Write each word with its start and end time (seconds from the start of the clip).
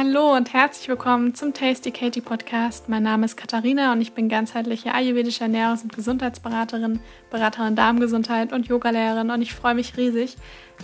Hallo 0.00 0.36
und 0.36 0.52
herzlich 0.52 0.88
willkommen 0.88 1.34
zum 1.34 1.52
Tasty 1.52 1.90
Katie 1.90 2.20
Podcast. 2.20 2.88
Mein 2.88 3.02
Name 3.02 3.24
ist 3.24 3.36
Katharina 3.36 3.90
und 3.90 4.00
ich 4.00 4.12
bin 4.12 4.28
ganzheitliche 4.28 4.94
ayurvedische 4.94 5.42
Ernährungs- 5.42 5.82
und 5.82 5.92
Gesundheitsberaterin, 5.92 7.00
Beraterin 7.30 7.74
Darmgesundheit 7.74 8.52
und 8.52 8.68
Yogalehrerin 8.68 9.32
und 9.32 9.42
ich 9.42 9.54
freue 9.54 9.74
mich 9.74 9.96
riesig, 9.96 10.36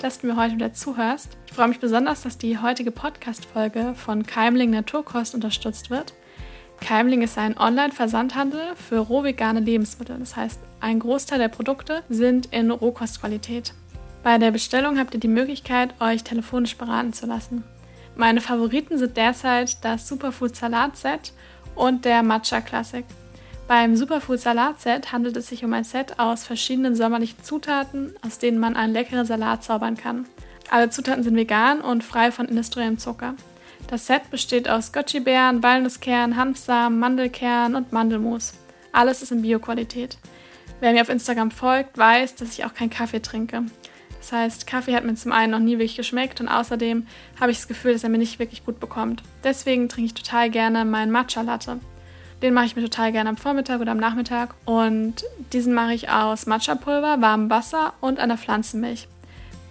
dass 0.03 0.19
du 0.19 0.27
mir 0.27 0.35
heute 0.35 0.57
wieder 0.57 0.73
zuhörst. 0.73 1.37
Ich 1.47 1.53
freue 1.53 1.69
mich 1.69 1.79
besonders, 1.79 2.23
dass 2.23 2.39
die 2.39 2.59
heutige 2.59 2.91
Podcast-Folge 2.91 3.95
von 3.95 4.27
Keimling 4.27 4.71
Naturkost 4.71 5.37
unterstützt 5.37 5.91
wird. 5.91 6.13
Keimling 6.81 7.23
ist 7.23 7.39
ein 7.39 7.57
Online-Versandhandel 7.57 8.75
für 8.75 8.99
rohvegane 8.99 9.61
Lebensmittel. 9.61 10.19
Das 10.19 10.35
heißt, 10.35 10.59
ein 10.81 10.99
Großteil 10.99 11.39
der 11.39 11.47
Produkte 11.47 12.03
sind 12.09 12.47
in 12.47 12.73
Rohkostqualität. 12.73 13.75
Bei 14.25 14.39
der 14.39 14.51
Bestellung 14.51 14.99
habt 14.99 15.15
ihr 15.15 15.21
die 15.21 15.29
Möglichkeit, 15.29 15.95
euch 16.01 16.25
telefonisch 16.25 16.77
beraten 16.77 17.13
zu 17.13 17.27
lassen. 17.27 17.63
Meine 18.17 18.41
Favoriten 18.41 18.97
sind 18.97 19.17
derzeit 19.17 19.85
das 19.85 20.07
Superfood 20.07 20.55
Salat 20.55 20.97
Set 20.97 21.33
und 21.75 22.05
der 22.05 22.23
Matcha 22.23 22.61
Classic. 22.61 23.05
Beim 23.67 23.97
Superfood 23.97 24.39
Salat 24.39 24.81
Set 24.81 25.11
handelt 25.11 25.37
es 25.37 25.49
sich 25.49 25.65
um 25.65 25.73
ein 25.73 25.85
Set 25.85 26.19
aus 26.19 26.45
verschiedenen 26.45 26.95
sommerlichen 26.95 27.43
Zutaten, 27.43 28.15
aus 28.25 28.39
denen 28.39 28.59
man 28.59 28.77
einen 28.77 28.93
leckeren 28.93 29.27
Salat 29.27 29.65
zaubern 29.65 29.97
kann. 29.97 30.27
Alle 30.71 30.91
Zutaten 30.91 31.25
sind 31.25 31.37
vegan 31.37 31.81
und 31.81 32.05
frei 32.05 32.31
von 32.31 32.47
industriellem 32.47 32.99
Zucker. 32.99 33.35
Das 33.89 34.07
Set 34.07 34.31
besteht 34.31 34.69
aus 34.69 34.93
Goji-Beeren, 34.93 35.63
Walnusskern, 35.63 36.37
Hanfsamen, 36.37 36.99
Mandelkern 36.99 37.75
und 37.75 37.93
Mandelmus. 37.93 38.55
Alles 38.93 39.23
ist 39.23 39.33
in 39.33 39.43
Bioqualität. 39.43 40.19
Wer 40.81 40.93
mir 40.93 41.03
auf 41.03 41.09
Instagram 41.09 41.51
folgt, 41.51 41.99
weiß, 41.99 42.37
dass 42.37 42.53
ich 42.53 42.65
auch 42.65 42.75
keinen 42.75 42.91
Kaffee 42.91 43.21
trinke. 43.21 43.65
Das 44.25 44.33
heißt, 44.33 44.67
Kaffee 44.67 44.97
hat 44.97 45.05
mir 45.05 45.15
zum 45.17 45.33
einen 45.33 45.53
noch 45.53 45.59
nie 45.59 45.73
wirklich 45.73 45.97
geschmeckt 45.97 46.41
und 46.41 46.49
außerdem 46.49 47.07
habe 47.39 47.51
ich 47.51 47.59
das 47.59 47.69
Gefühl, 47.69 47.93
dass 47.93 48.05
er 48.05 48.09
mir 48.09 48.17
nicht 48.17 48.39
wirklich 48.39 48.65
gut 48.65 48.81
bekommt. 48.81 49.23
Deswegen 49.45 49.87
trinke 49.91 50.07
ich 50.07 50.15
total 50.15 50.49
gerne 50.49 50.87
meinen 50.87 51.13
Matcha 51.13 51.43
Latte. 51.43 51.79
Den 52.41 52.55
mache 52.55 52.65
ich 52.65 52.75
mir 52.75 52.81
total 52.81 53.13
gerne 53.13 53.29
am 53.29 53.37
Vormittag 53.37 53.83
oder 53.83 53.93
am 53.93 53.99
Nachmittag 53.99 54.55
und 54.65 55.25
diesen 55.53 55.75
mache 55.75 55.93
ich 55.93 56.09
aus 56.09 56.47
Matcha-Pulver, 56.47 57.21
warmem 57.21 57.51
Wasser 57.51 57.93
und 58.01 58.19
einer 58.19 58.39
Pflanzenmilch. 58.39 59.09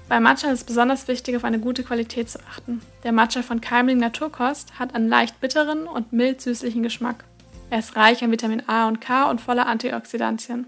Bei 0.08 0.20
Matcha 0.20 0.52
ist 0.52 0.60
es 0.60 0.66
besonders 0.66 1.08
wichtig, 1.08 1.36
auf 1.36 1.46
eine 1.46 1.58
gute 1.58 1.84
Qualität 1.84 2.30
zu 2.30 2.38
achten. 2.48 2.80
Der 3.04 3.12
Matcha 3.12 3.42
von 3.42 3.60
Keimling 3.60 3.98
Naturkost 3.98 4.78
hat 4.78 4.94
einen 4.94 5.10
leicht 5.10 5.42
bitteren 5.42 5.88
und 5.88 6.14
mild 6.14 6.42
süßlichen 6.42 6.84
Geschmack. 6.84 7.24
Er 7.72 7.80
ist 7.80 7.96
reich 7.96 8.24
an 8.24 8.30
Vitamin 8.30 8.62
A 8.68 8.88
und 8.88 9.02
K 9.02 9.32
und 9.32 9.42
voller 9.42 9.66
Antioxidantien. 9.66 10.68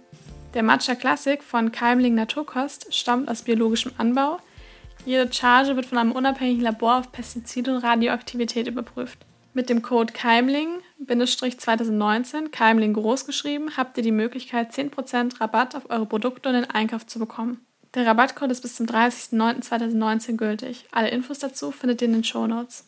Der 0.56 0.64
Matcha 0.64 0.96
Classic 0.96 1.44
von 1.44 1.72
Keimling 1.74 2.16
Naturkost 2.16 2.94
stammt 2.94 3.28
aus 3.28 3.42
biologischem 3.42 3.92
Anbau. 3.98 4.40
Jede 5.06 5.30
Charge 5.32 5.76
wird 5.76 5.86
von 5.86 5.98
einem 5.98 6.14
unabhängigen 6.14 6.64
Labor 6.64 7.00
auf 7.00 7.12
Pestizide 7.12 7.76
und 7.76 7.84
Radioaktivität 7.84 8.66
überprüft. 8.66 9.20
Mit 9.54 9.70
dem 9.70 9.82
Code 9.82 10.14
Keimling-2019, 10.14 12.52
Keimling 12.52 12.94
großgeschrieben, 12.94 13.76
habt 13.76 13.98
ihr 13.98 14.04
die 14.04 14.14
Möglichkeit, 14.14 14.72
10% 14.72 15.42
Rabatt 15.42 15.76
auf 15.76 15.90
eure 15.90 16.06
Produkte 16.06 16.48
und 16.48 16.56
den 16.56 16.70
Einkauf 16.70 17.06
zu 17.06 17.20
bekommen. 17.20 17.60
Der 17.94 18.06
Rabattcode 18.06 18.52
ist 18.52 18.62
bis 18.62 18.76
zum 18.76 18.86
30.09.2019 18.86 20.38
gültig. 20.38 20.86
Alle 20.94 21.10
Infos 21.10 21.40
dazu 21.40 21.72
findet 21.72 22.02
ihr 22.02 22.08
in 22.08 22.14
den 22.14 22.24
Show 22.24 22.48
Notes. 22.48 22.86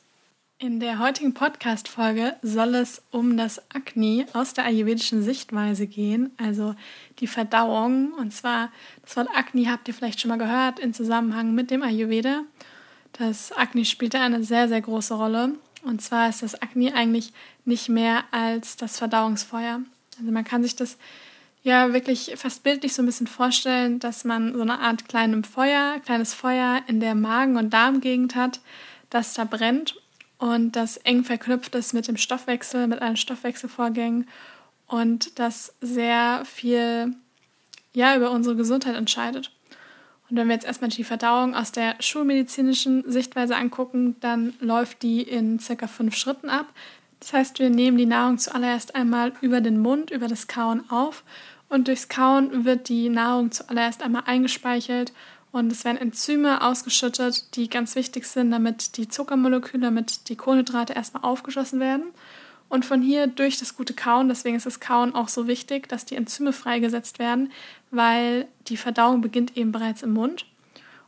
In 0.60 0.80
der 0.80 0.98
heutigen 0.98 1.36
Podcast-Folge 1.36 2.36
soll 2.42 2.74
es 2.74 3.04
um 3.12 3.38
das 3.38 3.62
Akne 3.76 4.26
aus 4.34 4.56
der 4.56 4.66
ayurvedischen 4.66 5.22
Sichtweise 5.22 5.86
gehen, 5.86 6.32
also 6.38 6.74
die 7.20 7.28
Verdauung. 7.28 8.12
Und 8.14 8.34
zwar, 8.34 8.72
das 9.04 9.16
Wort 9.18 9.30
Akne 9.36 9.70
habt 9.72 9.88
ihr 9.88 9.94
vielleicht 9.94 10.20
schon 10.20 10.30
mal 10.30 10.40
gehört 10.40 10.80
in 10.80 10.96
Zusammenhang 10.96 11.54
mit 11.54 11.70
dem 11.70 11.84
Ayurveda. 11.84 12.42
Das 13.14 13.52
Akne 13.52 13.86
spielt 13.86 14.16
da 14.16 14.24
eine 14.24 14.44
sehr, 14.44 14.68
sehr 14.68 14.82
große 14.82 15.14
Rolle. 15.14 15.54
Und 15.84 16.02
zwar 16.02 16.28
ist 16.28 16.42
das 16.42 16.60
Akne 16.60 16.96
eigentlich 16.96 17.34
nicht 17.64 17.88
mehr 17.88 18.24
als 18.32 18.78
das 18.78 18.98
Verdauungsfeuer. 18.98 19.82
Also 20.18 20.32
man 20.32 20.44
kann 20.44 20.64
sich 20.64 20.76
das 20.76 20.98
ja 21.62 21.94
wirklich 21.94 22.34
fast 22.36 22.64
bildlich 22.64 22.96
so 22.96 23.04
ein 23.04 23.06
bisschen 23.06 23.28
vorstellen, 23.28 24.00
dass 24.00 24.24
man 24.24 24.56
so 24.56 24.62
eine 24.62 24.80
Art 24.80 25.08
kleinem 25.08 25.44
Feuer, 25.44 26.00
kleines 26.04 26.34
Feuer 26.34 26.82
in 26.88 27.00
der 27.00 27.14
Magen- 27.14 27.58
und 27.58 27.70
Darmgegend 27.76 28.34
hat, 28.36 28.60
das 29.12 29.36
da 29.36 29.44
brennt 29.44 30.02
und 30.38 30.76
das 30.76 30.98
eng 30.98 31.24
verknüpft 31.24 31.76
ist 31.76 31.94
mit 31.94 32.08
dem 32.08 32.18
Stoffwechsel, 32.18 32.88
mit 32.88 33.02
allen 33.02 33.18
Stoffwechselvorgängen 33.18 34.28
und 34.88 35.40
das 35.40 35.74
sehr 35.82 36.44
viel 36.46 37.14
ja, 37.94 38.16
über 38.16 38.32
unsere 38.32 38.56
Gesundheit 38.56 38.96
entscheidet. 38.96 39.52
Und 40.30 40.38
wenn 40.38 40.48
wir 40.48 40.56
jetzt 40.56 40.66
erstmal 40.66 40.90
die 40.90 41.04
Verdauung 41.04 41.56
aus 41.56 41.72
der 41.72 41.96
schulmedizinischen 42.00 43.10
Sichtweise 43.10 43.56
angucken, 43.56 44.18
dann 44.20 44.54
läuft 44.60 45.02
die 45.02 45.22
in 45.22 45.60
circa 45.60 45.88
fünf 45.88 46.16
Schritten 46.16 46.50
ab. 46.50 46.68
Das 47.20 47.34
heißt, 47.34 47.60
wir 47.60 47.70
nehmen 47.70 47.98
die 47.98 48.06
Nahrung 48.06 48.38
zuallererst 48.38 48.94
einmal 48.94 49.34
über 49.42 49.62
den 49.62 49.80
Mund, 49.80 50.12
über 50.12 50.28
das 50.28 50.48
Kauen 50.48 50.90
auf 50.90 51.24
und 51.70 51.88
durchs 51.88 52.10
Kauen 52.10 52.66
wird 52.66 52.90
die 52.90 53.10
Nahrung 53.10 53.52
zuallererst 53.52 54.04
einmal 54.04 54.24
eingespeichert 54.26 55.12
und 55.52 55.72
es 55.72 55.86
werden 55.86 55.98
Enzyme 55.98 56.62
ausgeschüttet, 56.62 57.56
die 57.56 57.70
ganz 57.70 57.96
wichtig 57.96 58.26
sind, 58.26 58.52
damit 58.52 58.98
die 58.98 59.08
Zuckermoleküle, 59.08 59.84
damit 59.86 60.30
die 60.30 60.36
Kohlenhydrate 60.36 60.94
erstmal 60.94 61.24
aufgeschlossen 61.24 61.80
werden. 61.80 62.06
Und 62.70 62.86
von 62.86 63.02
hier 63.02 63.28
durch 63.28 63.58
das 63.58 63.76
gute 63.76 63.94
Kauen, 63.94 64.28
deswegen 64.28 64.58
ist 64.58 64.66
das 64.66 64.82
Kauen 64.82 65.16
auch 65.16 65.30
so 65.30 65.48
wichtig, 65.48 65.88
dass 65.88 66.04
die 66.04 66.16
Enzyme 66.16 66.52
freigesetzt 66.52 67.18
werden, 67.18 67.52
weil 67.92 68.48
die 68.68 68.76
Verdauung 68.76 69.22
beginnt 69.22 69.56
eben 69.56 69.72
bereits 69.72 70.04
im 70.04 70.14
Mund. 70.14 70.46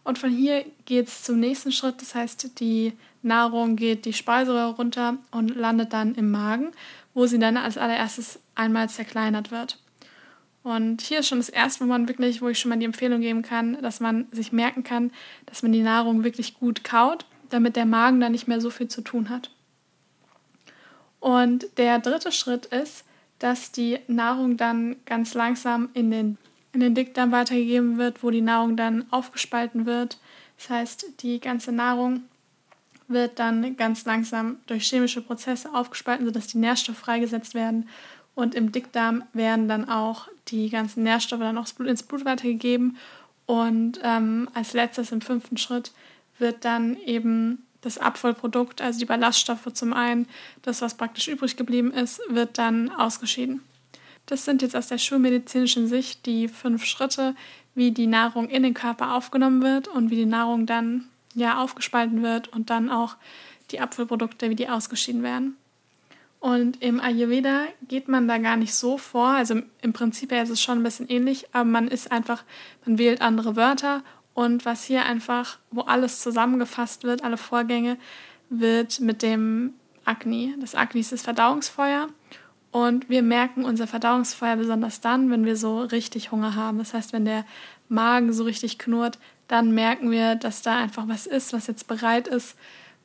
Und 0.05 0.17
von 0.17 0.29
hier 0.29 0.65
geht 0.85 1.07
es 1.09 1.23
zum 1.23 1.39
nächsten 1.39 1.73
Schritt, 1.73 2.01
das 2.01 2.15
heißt, 2.15 2.59
die 2.59 2.93
Nahrung 3.21 3.75
geht 3.75 4.05
die 4.05 4.13
Speiseröhre 4.13 4.75
runter 4.75 5.17
und 5.31 5.55
landet 5.55 5.91
dann 5.91 6.15
im 6.15 6.31
Magen, 6.31 6.71
wo 7.13 7.25
sie 7.25 7.39
dann 7.39 7.57
als 7.57 7.77
allererstes 7.77 8.39
einmal 8.55 8.89
zerkleinert 8.89 9.51
wird. 9.51 9.77
Und 10.69 11.01
hier 11.01 11.21
ist 11.21 11.27
schon 11.27 11.39
das 11.39 11.49
erste, 11.49 11.83
wo 11.83 11.87
man 11.87 12.07
wirklich, 12.07 12.43
wo 12.43 12.47
ich 12.47 12.59
schon 12.59 12.69
mal 12.69 12.77
die 12.77 12.85
Empfehlung 12.85 13.21
geben 13.21 13.41
kann, 13.41 13.81
dass 13.81 13.99
man 13.99 14.27
sich 14.31 14.51
merken 14.51 14.83
kann, 14.83 15.11
dass 15.47 15.63
man 15.63 15.71
die 15.71 15.81
Nahrung 15.81 16.23
wirklich 16.23 16.59
gut 16.59 16.83
kaut, 16.83 17.25
damit 17.49 17.75
der 17.75 17.87
Magen 17.87 18.19
dann 18.19 18.33
nicht 18.33 18.47
mehr 18.47 18.61
so 18.61 18.69
viel 18.69 18.87
zu 18.87 19.01
tun 19.01 19.29
hat. 19.29 19.49
Und 21.19 21.65
der 21.77 21.97
dritte 21.97 22.31
Schritt 22.31 22.67
ist, 22.67 23.03
dass 23.39 23.71
die 23.71 23.97
Nahrung 24.05 24.57
dann 24.57 24.97
ganz 25.05 25.33
langsam 25.33 25.89
in 25.95 26.11
den, 26.11 26.37
in 26.71 26.81
den 26.81 26.93
Dickdarm 26.93 27.31
weitergegeben 27.31 27.97
wird, 27.97 28.21
wo 28.21 28.29
die 28.29 28.41
Nahrung 28.41 28.77
dann 28.77 29.11
aufgespalten 29.11 29.87
wird. 29.87 30.19
Das 30.59 30.69
heißt, 30.69 31.23
die 31.23 31.39
ganze 31.39 31.71
Nahrung 31.71 32.25
wird 33.07 33.39
dann 33.39 33.75
ganz 33.75 34.05
langsam 34.05 34.57
durch 34.67 34.87
chemische 34.87 35.21
Prozesse 35.21 35.73
aufgespalten, 35.73 36.27
sodass 36.27 36.45
die 36.45 36.59
Nährstoffe 36.59 36.99
freigesetzt 36.99 37.55
werden 37.55 37.89
und 38.39 38.55
im 38.55 38.71
Dickdarm 38.71 39.23
werden 39.33 39.67
dann 39.67 39.89
auch 39.89 40.27
die 40.47 40.69
ganzen 40.69 41.03
Nährstoffe 41.03 41.41
dann 41.41 41.57
auch 41.57 41.67
ins 41.79 42.03
Blut 42.03 42.25
weitergegeben. 42.25 42.97
Und 43.45 43.99
ähm, 44.03 44.47
als 44.53 44.73
letztes 44.73 45.11
im 45.11 45.21
fünften 45.21 45.57
Schritt 45.57 45.91
wird 46.37 46.65
dann 46.65 46.97
eben 47.05 47.65
das 47.81 47.97
Abfallprodukt, 47.97 48.81
also 48.81 48.99
die 48.99 49.05
Ballaststoffe 49.05 49.73
zum 49.73 49.93
einen, 49.93 50.27
das, 50.61 50.81
was 50.81 50.95
praktisch 50.95 51.27
übrig 51.27 51.57
geblieben 51.57 51.91
ist, 51.91 52.21
wird 52.29 52.57
dann 52.57 52.89
ausgeschieden. 52.89 53.61
Das 54.25 54.45
sind 54.45 54.61
jetzt 54.61 54.75
aus 54.75 54.87
der 54.87 54.97
schulmedizinischen 54.97 55.87
Sicht 55.87 56.25
die 56.25 56.47
fünf 56.47 56.85
Schritte, 56.85 57.35
wie 57.75 57.91
die 57.91 58.07
Nahrung 58.07 58.49
in 58.49 58.63
den 58.63 58.73
Körper 58.73 59.15
aufgenommen 59.15 59.61
wird 59.61 59.87
und 59.87 60.11
wie 60.11 60.17
die 60.17 60.25
Nahrung 60.25 60.65
dann 60.65 61.05
ja 61.33 61.61
aufgespalten 61.61 62.21
wird 62.21 62.47
und 62.49 62.69
dann 62.69 62.89
auch 62.89 63.15
die 63.71 63.79
Abfallprodukte, 63.79 64.49
wie 64.49 64.55
die 64.55 64.69
ausgeschieden 64.69 65.23
werden. 65.23 65.55
Und 66.39 66.81
im 66.81 67.01
Ayurveda 67.01 67.65
geht 67.87 68.07
man 68.07 68.27
da 68.27 68.37
gar 68.37 68.55
nicht 68.55 68.73
so 68.73 68.97
vor. 68.97 69.27
Also 69.27 69.61
im 69.81 69.93
Prinzip 69.93 70.31
ist 70.31 70.49
es 70.49 70.61
schon 70.61 70.79
ein 70.79 70.83
bisschen 70.83 71.09
ähnlich, 71.09 71.47
aber 71.51 71.65
man 71.65 71.87
ist 71.89 72.11
einfach, 72.11 72.43
man 72.85 72.97
wählt 72.97 73.21
andere 73.21 73.55
Wörter 73.57 74.03
und 74.33 74.65
was 74.65 74.85
hier 74.85 75.05
einfach, 75.05 75.59
wo 75.69 75.81
alles 75.81 76.21
zusammengefasst 76.21 77.03
wird, 77.03 77.23
alle 77.25 77.37
Vorgänge, 77.37 77.97
wird 78.49 79.01
mit 79.01 79.21
dem 79.21 79.73
Agni. 80.05 80.55
Das 80.61 80.75
Agni 80.75 81.01
ist 81.01 81.11
das 81.11 81.23
Verdauungsfeuer 81.23 82.07
und 82.71 83.09
wir 83.09 83.21
merken 83.21 83.65
unser 83.65 83.85
Verdauungsfeuer 83.85 84.55
besonders 84.55 85.01
dann, 85.01 85.29
wenn 85.29 85.45
wir 85.45 85.57
so 85.57 85.81
richtig 85.81 86.31
Hunger 86.31 86.55
haben. 86.55 86.77
Das 86.77 86.93
heißt, 86.93 87.11
wenn 87.11 87.25
der 87.25 87.45
Magen 87.89 88.31
so 88.31 88.43
richtig 88.43 88.79
knurrt, 88.79 89.19
dann 89.49 89.71
merken 89.71 90.09
wir, 90.09 90.35
dass 90.35 90.61
da 90.61 90.77
einfach 90.77 91.07
was 91.07 91.25
ist, 91.25 91.51
was 91.51 91.67
jetzt 91.67 91.87
bereit 91.87 92.27
ist, 92.27 92.55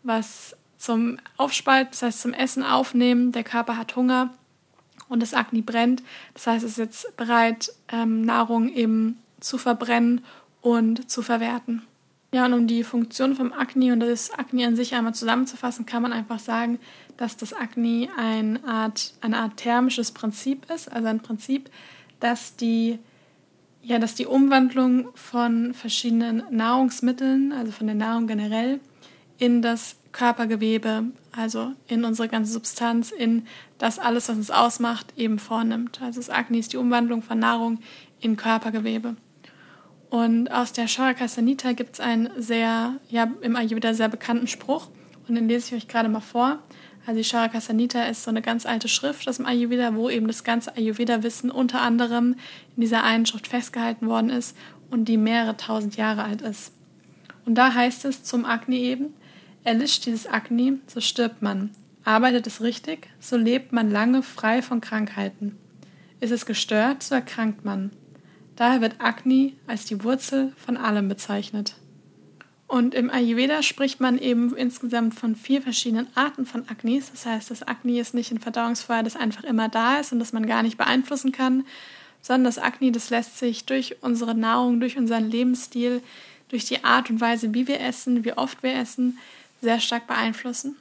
was 0.05 0.57
zum 0.85 1.19
Aufspalten, 1.37 1.91
das 1.93 2.03
heißt 2.03 2.21
zum 2.21 2.33
Essen 2.33 2.63
aufnehmen. 2.63 3.33
Der 3.33 3.45
Körper 3.45 3.77
hat 3.77 3.97
Hunger 3.97 4.35
und 5.09 5.21
das 5.21 5.35
Agni 5.35 5.63
brennt. 5.63 6.03
Das 6.35 6.47
heißt, 6.47 6.65
es 6.65 6.73
ist 6.73 6.79
jetzt 6.79 7.17
bereit, 7.17 7.73
ähm, 7.89 8.23
Nahrung 8.23 8.69
eben 8.69 9.19
zu 9.41 9.59
verbrennen 9.59 10.25
und 10.61 11.11
zu 11.11 11.23
verwerten. 11.23 11.83
Ja, 12.33 12.47
und 12.47 12.53
um 12.53 12.67
die 12.67 12.83
Funktion 12.83 13.37
vom 13.37 13.53
Agni 13.53 13.93
und 13.93 14.01
das 14.01 14.37
Agni 14.37 14.65
an 14.65 14.75
sich 14.75 14.95
einmal 14.95 15.15
zusammenzufassen, 15.15 15.87
kann 15.87 16.03
man 16.03 16.13
einfach 16.13 16.41
sagen, 16.41 16.81
dass 17.17 17.37
das 17.37 17.55
Agni 17.55 18.11
eine 18.17 18.59
Art, 18.67 19.15
eine 19.21 19.39
Art 19.39 19.57
thermisches 19.57 20.11
Prinzip 20.11 20.69
ist, 20.71 20.91
also 20.91 21.07
ein 21.07 21.21
Prinzip, 21.21 21.71
dass 22.19 22.57
die, 22.57 22.99
ja, 23.83 24.01
dass 24.01 24.17
die 24.17 24.27
Umwandlung 24.27 25.09
von 25.15 25.75
verschiedenen 25.75 26.43
Nahrungsmitteln, 26.51 27.53
also 27.53 27.71
von 27.71 27.87
der 27.87 27.95
Nahrung 27.95 28.27
generell, 28.27 28.81
in 29.39 29.63
das 29.63 29.97
Körpergewebe, 30.13 31.05
also 31.33 31.73
in 31.89 32.05
unsere 32.05 32.29
ganze 32.29 32.53
Substanz, 32.53 33.11
in 33.11 33.47
das 33.79 33.99
alles, 33.99 34.29
was 34.29 34.37
uns 34.37 34.51
ausmacht, 34.51 35.13
eben 35.17 35.39
vornimmt. 35.39 36.01
Also 36.01 36.21
das 36.21 36.31
Agni 36.31 36.59
ist 36.59 36.73
die 36.73 36.77
Umwandlung 36.77 37.23
von 37.23 37.39
Nahrung 37.39 37.81
in 38.21 38.37
Körpergewebe. 38.37 39.17
Und 40.11 40.49
aus 40.53 40.73
der 40.73 40.87
Charaka 40.87 41.27
Sanita 41.27 41.73
gibt 41.73 41.95
es 41.95 42.01
einen 42.01 42.31
sehr, 42.39 43.01
ja, 43.09 43.29
im 43.41 43.57
Ayurveda 43.57 43.95
sehr 43.95 44.09
bekannten 44.09 44.47
Spruch. 44.47 44.89
Und 45.27 45.35
den 45.35 45.49
lese 45.49 45.75
ich 45.75 45.83
euch 45.83 45.89
gerade 45.89 46.09
mal 46.09 46.21
vor. 46.21 46.61
Also 47.07 47.19
die 47.19 47.25
Charaka 47.25 47.61
Sanita 47.61 48.05
ist 48.05 48.23
so 48.23 48.31
eine 48.31 48.41
ganz 48.41 48.65
alte 48.65 48.89
Schrift 48.89 49.29
aus 49.29 49.39
dem 49.39 49.47
Ayurveda, 49.47 49.95
wo 49.97 50.09
eben 50.09 50.29
das 50.29 50.45
ganze 50.45 50.77
Ayurveda-Wissen 50.77 51.51
unter 51.51 51.83
anderem 51.83 52.37
in 52.77 52.83
dieser 52.83 53.03
einen 53.03 53.27
Schrift 53.27 53.49
festgehalten 53.49 54.07
worden 54.07 54.31
ist 54.31 54.57
und 54.91 55.07
die 55.07 55.17
mehrere 55.17 55.57
tausend 55.57 55.97
Jahre 55.97 56.23
alt 56.23 56.43
ist. 56.43 56.73
Und 57.45 57.57
da 57.57 57.75
heißt 57.75 58.05
es 58.05 58.23
zum 58.23 58.45
Agni 58.45 58.77
eben, 58.77 59.15
erlischt 59.65 60.07
dieses 60.07 60.27
Agni, 60.27 60.79
so 60.87 61.01
stirbt 61.01 61.43
man. 61.43 61.71
Arbeitet 62.05 62.47
es 62.47 62.61
richtig, 62.61 63.09
so 63.19 63.37
lebt 63.37 63.73
man 63.73 63.91
lange 63.91 64.23
frei 64.23 64.63
von 64.63 64.81
Krankheiten. 64.81 65.59
Ist 66.21 66.33
es 66.33 66.47
gestört, 66.47 67.03
so 67.03 67.15
erkrankt 67.15 67.65
man. 67.65 67.91
Daher 68.57 68.81
wird 68.81 68.97
Agni 69.01 69.55
als 69.67 69.87
die 69.87 70.05
Wurzel 70.05 70.53
von 70.57 70.77
allem 70.77 71.09
bezeichnet. 71.09 71.75
Und 72.67 72.95
im 72.95 73.11
Ayurveda 73.11 73.63
spricht 73.63 74.01
man 74.01 74.19
eben 74.19 74.55
insgesamt 74.57 75.15
von 75.15 75.37
vier 75.37 75.63
verschiedenen 75.63 76.09
Arten 76.15 76.47
von 76.47 76.69
Agnis. 76.69 77.11
Das 77.11 77.27
heißt, 77.27 77.51
das 77.51 77.67
Agni 77.67 78.01
ist 78.01 78.15
nicht 78.15 78.33
ein 78.33 78.41
Verdauungsfeuer, 78.41 79.03
das 79.03 79.17
einfach 79.17 79.45
immer 79.45 79.69
da 79.69 80.01
ist 80.01 80.13
und 80.13 80.19
das 80.19 80.33
man 80.33 80.47
gar 80.47 80.63
nicht 80.63 80.79
beeinflussen 80.79 81.33
kann, 81.33 81.65
sondern 82.21 82.45
das 82.45 82.59
Agni, 82.59 82.91
das 82.91 83.11
lässt 83.11 83.39
sich 83.39 83.65
durch 83.67 84.03
unsere 84.03 84.35
Nahrung, 84.35 84.81
durch 84.81 84.97
unseren 84.97 85.31
Lebensstil, 85.31 86.03
durch 86.49 86.65
die 86.65 86.85
Art 86.85 87.11
und 87.11 87.21
Weise, 87.21 87.53
wie 87.55 87.69
wir 87.69 87.81
essen, 87.81 88.25
wie 88.25 88.33
oft 88.33 88.63
wir 88.63 88.75
essen, 88.75 89.19
sehr 89.65 89.81
stark 89.81 90.07
beeinflussen. 90.07 90.77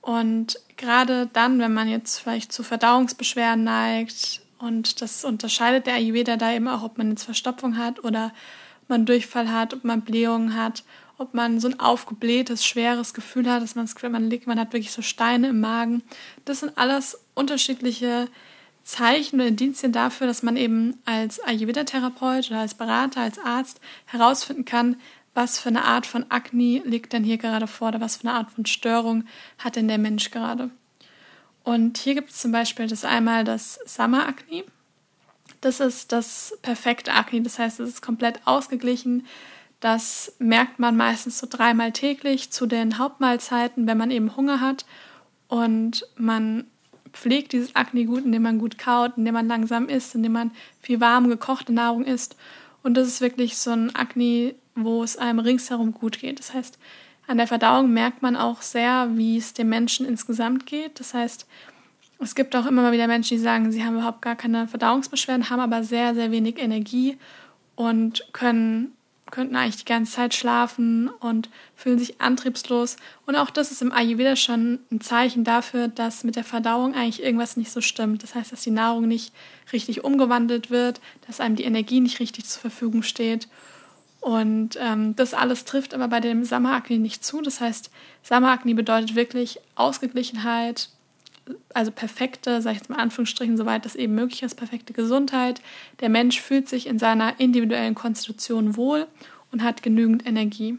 Und 0.00 0.58
gerade 0.76 1.28
dann, 1.32 1.58
wenn 1.58 1.74
man 1.74 1.88
jetzt 1.88 2.18
vielleicht 2.18 2.52
zu 2.52 2.62
Verdauungsbeschwerden 2.62 3.64
neigt, 3.64 4.40
und 4.58 5.00
das 5.00 5.24
unterscheidet 5.24 5.86
der 5.86 5.94
Ayurveda 5.94 6.36
da 6.36 6.52
eben 6.52 6.68
auch, 6.68 6.82
ob 6.82 6.98
man 6.98 7.10
jetzt 7.10 7.24
Verstopfung 7.24 7.78
hat 7.78 8.04
oder 8.04 8.32
man 8.88 9.06
Durchfall 9.06 9.50
hat, 9.50 9.72
ob 9.72 9.84
man 9.84 10.02
Blähungen 10.02 10.54
hat, 10.54 10.84
ob 11.16 11.32
man 11.34 11.60
so 11.60 11.68
ein 11.68 11.80
aufgeblähtes, 11.80 12.64
schweres 12.64 13.14
Gefühl 13.14 13.50
hat, 13.50 13.62
dass 13.62 13.74
man 13.74 13.86
das 13.86 13.94
Gefühl, 13.94 14.10
man 14.10 14.28
liegt, 14.28 14.46
man 14.46 14.60
hat 14.60 14.72
wirklich 14.72 14.92
so 14.92 15.02
Steine 15.02 15.48
im 15.48 15.60
Magen. 15.60 16.02
Das 16.44 16.60
sind 16.60 16.76
alles 16.76 17.18
unterschiedliche 17.34 18.28
Zeichen 18.82 19.36
oder 19.36 19.48
Indizien 19.48 19.92
dafür, 19.92 20.26
dass 20.26 20.42
man 20.42 20.56
eben 20.56 20.98
als 21.04 21.40
Ayurveda-Therapeut 21.40 22.50
oder 22.50 22.60
als 22.60 22.74
Berater, 22.74 23.20
als 23.20 23.38
Arzt 23.38 23.80
herausfinden 24.06 24.64
kann, 24.64 24.96
was 25.34 25.58
für 25.58 25.68
eine 25.68 25.84
Art 25.84 26.06
von 26.06 26.30
Akne 26.30 26.82
liegt 26.84 27.12
denn 27.12 27.24
hier 27.24 27.38
gerade 27.38 27.66
vor 27.66 27.88
oder 27.88 28.00
was 28.00 28.16
für 28.16 28.28
eine 28.28 28.36
Art 28.36 28.50
von 28.50 28.66
Störung 28.66 29.24
hat 29.58 29.76
denn 29.76 29.88
der 29.88 29.98
Mensch 29.98 30.30
gerade. 30.30 30.70
Und 31.62 31.98
hier 31.98 32.14
gibt 32.14 32.30
es 32.30 32.38
zum 32.38 32.52
Beispiel 32.52 32.86
das 32.86 33.04
einmal 33.04 33.44
das 33.44 33.78
Summer 33.86 34.26
Akne. 34.26 34.64
Das 35.60 35.80
ist 35.80 36.12
das 36.12 36.58
perfekte 36.62 37.12
Akne, 37.12 37.42
das 37.42 37.58
heißt, 37.58 37.80
es 37.80 37.88
ist 37.90 38.02
komplett 38.02 38.40
ausgeglichen. 38.46 39.26
Das 39.78 40.34
merkt 40.38 40.78
man 40.78 40.96
meistens 40.96 41.38
so 41.38 41.46
dreimal 41.48 41.92
täglich 41.92 42.50
zu 42.50 42.66
den 42.66 42.98
Hauptmahlzeiten, 42.98 43.86
wenn 43.86 43.98
man 43.98 44.10
eben 44.10 44.36
Hunger 44.36 44.60
hat. 44.60 44.84
Und 45.48 46.06
man 46.16 46.66
pflegt 47.12 47.52
dieses 47.52 47.74
Akne 47.76 48.04
gut, 48.04 48.24
indem 48.24 48.42
man 48.42 48.58
gut 48.58 48.78
kaut, 48.78 49.12
indem 49.16 49.34
man 49.34 49.48
langsam 49.48 49.88
isst, 49.88 50.14
indem 50.14 50.32
man 50.32 50.52
viel 50.80 51.00
warm 51.00 51.28
gekochte 51.28 51.72
Nahrung 51.72 52.04
isst. 52.04 52.36
Und 52.82 52.94
das 52.94 53.08
ist 53.08 53.20
wirklich 53.20 53.58
so 53.58 53.70
ein 53.70 53.94
Akne, 53.94 54.54
wo 54.74 55.02
es 55.02 55.16
einem 55.16 55.38
ringsherum 55.38 55.92
gut 55.92 56.18
geht. 56.18 56.38
Das 56.38 56.54
heißt, 56.54 56.78
an 57.26 57.38
der 57.38 57.46
Verdauung 57.46 57.92
merkt 57.92 58.22
man 58.22 58.36
auch 58.36 58.62
sehr, 58.62 59.10
wie 59.14 59.36
es 59.36 59.54
dem 59.54 59.68
Menschen 59.68 60.06
insgesamt 60.06 60.66
geht. 60.66 60.98
Das 60.98 61.14
heißt, 61.14 61.46
es 62.18 62.34
gibt 62.34 62.54
auch 62.54 62.66
immer 62.66 62.82
mal 62.82 62.92
wieder 62.92 63.06
Menschen, 63.06 63.36
die 63.36 63.42
sagen, 63.42 63.72
sie 63.72 63.84
haben 63.84 63.94
überhaupt 63.94 64.22
gar 64.22 64.36
keine 64.36 64.68
Verdauungsbeschwerden, 64.68 65.48
haben 65.48 65.60
aber 65.60 65.82
sehr, 65.84 66.14
sehr 66.14 66.30
wenig 66.30 66.58
Energie 66.58 67.16
und 67.76 68.26
können 68.32 68.92
könnten 69.30 69.56
eigentlich 69.56 69.76
die 69.76 69.84
ganze 69.84 70.12
Zeit 70.12 70.34
schlafen 70.34 71.08
und 71.08 71.48
fühlen 71.74 71.98
sich 71.98 72.20
antriebslos. 72.20 72.96
Und 73.26 73.36
auch 73.36 73.50
das 73.50 73.70
ist 73.70 73.82
im 73.82 73.92
Ayurveda 73.92 74.36
schon 74.36 74.80
ein 74.90 75.00
Zeichen 75.00 75.44
dafür, 75.44 75.88
dass 75.88 76.24
mit 76.24 76.36
der 76.36 76.44
Verdauung 76.44 76.94
eigentlich 76.94 77.22
irgendwas 77.22 77.56
nicht 77.56 77.70
so 77.70 77.80
stimmt. 77.80 78.22
Das 78.22 78.34
heißt, 78.34 78.52
dass 78.52 78.62
die 78.62 78.70
Nahrung 78.70 79.08
nicht 79.08 79.32
richtig 79.72 80.04
umgewandelt 80.04 80.70
wird, 80.70 81.00
dass 81.26 81.40
einem 81.40 81.56
die 81.56 81.64
Energie 81.64 82.00
nicht 82.00 82.20
richtig 82.20 82.46
zur 82.46 82.60
Verfügung 82.60 83.02
steht. 83.02 83.48
Und 84.20 84.78
ähm, 84.78 85.16
das 85.16 85.32
alles 85.32 85.64
trifft 85.64 85.94
aber 85.94 86.08
bei 86.08 86.20
dem 86.20 86.44
Samagni 86.44 86.98
nicht 86.98 87.24
zu. 87.24 87.40
Das 87.40 87.60
heißt, 87.60 87.90
Samagni 88.22 88.74
bedeutet 88.74 89.14
wirklich 89.14 89.60
Ausgeglichenheit, 89.76 90.90
also 91.72 91.90
perfekte, 91.90 92.60
sage 92.60 92.74
ich 92.74 92.82
jetzt 92.82 92.90
mal 92.90 92.98
Anführungsstrichen, 92.98 93.56
soweit 93.56 93.84
das 93.84 93.96
eben 93.96 94.14
möglich 94.14 94.42
ist, 94.42 94.56
perfekte 94.56 94.92
Gesundheit. 94.92 95.62
Der 96.00 96.10
Mensch 96.10 96.40
fühlt 96.40 96.68
sich 96.68 96.86
in 96.86 96.98
seiner 96.98 97.40
individuellen 97.40 97.94
Konstitution 97.94 98.76
wohl 98.76 99.06
und 99.50 99.62
hat 99.62 99.82
genügend 99.82 100.26
Energie. 100.26 100.78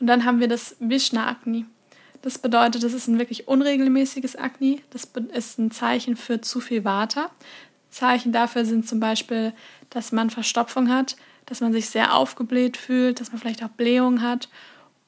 Und 0.00 0.06
dann 0.06 0.24
haben 0.24 0.40
wir 0.40 0.48
das 0.48 0.76
Vishna-Agni. 0.80 1.66
Das 2.22 2.38
bedeutet, 2.38 2.82
das 2.82 2.94
ist 2.94 3.08
ein 3.08 3.18
wirklich 3.18 3.48
unregelmäßiges 3.48 4.36
Agni. 4.36 4.82
Das 4.90 5.08
ist 5.32 5.58
ein 5.58 5.70
Zeichen 5.70 6.16
für 6.16 6.40
zu 6.40 6.60
viel 6.60 6.84
Vata. 6.84 7.30
Zeichen 7.90 8.32
dafür 8.32 8.64
sind 8.64 8.88
zum 8.88 9.00
Beispiel, 9.00 9.52
dass 9.90 10.12
man 10.12 10.30
Verstopfung 10.30 10.88
hat, 10.88 11.16
dass 11.50 11.60
man 11.60 11.72
sich 11.72 11.90
sehr 11.90 12.14
aufgebläht 12.14 12.76
fühlt, 12.76 13.20
dass 13.20 13.32
man 13.32 13.40
vielleicht 13.40 13.62
auch 13.62 13.70
Blähung 13.70 14.22
hat 14.22 14.48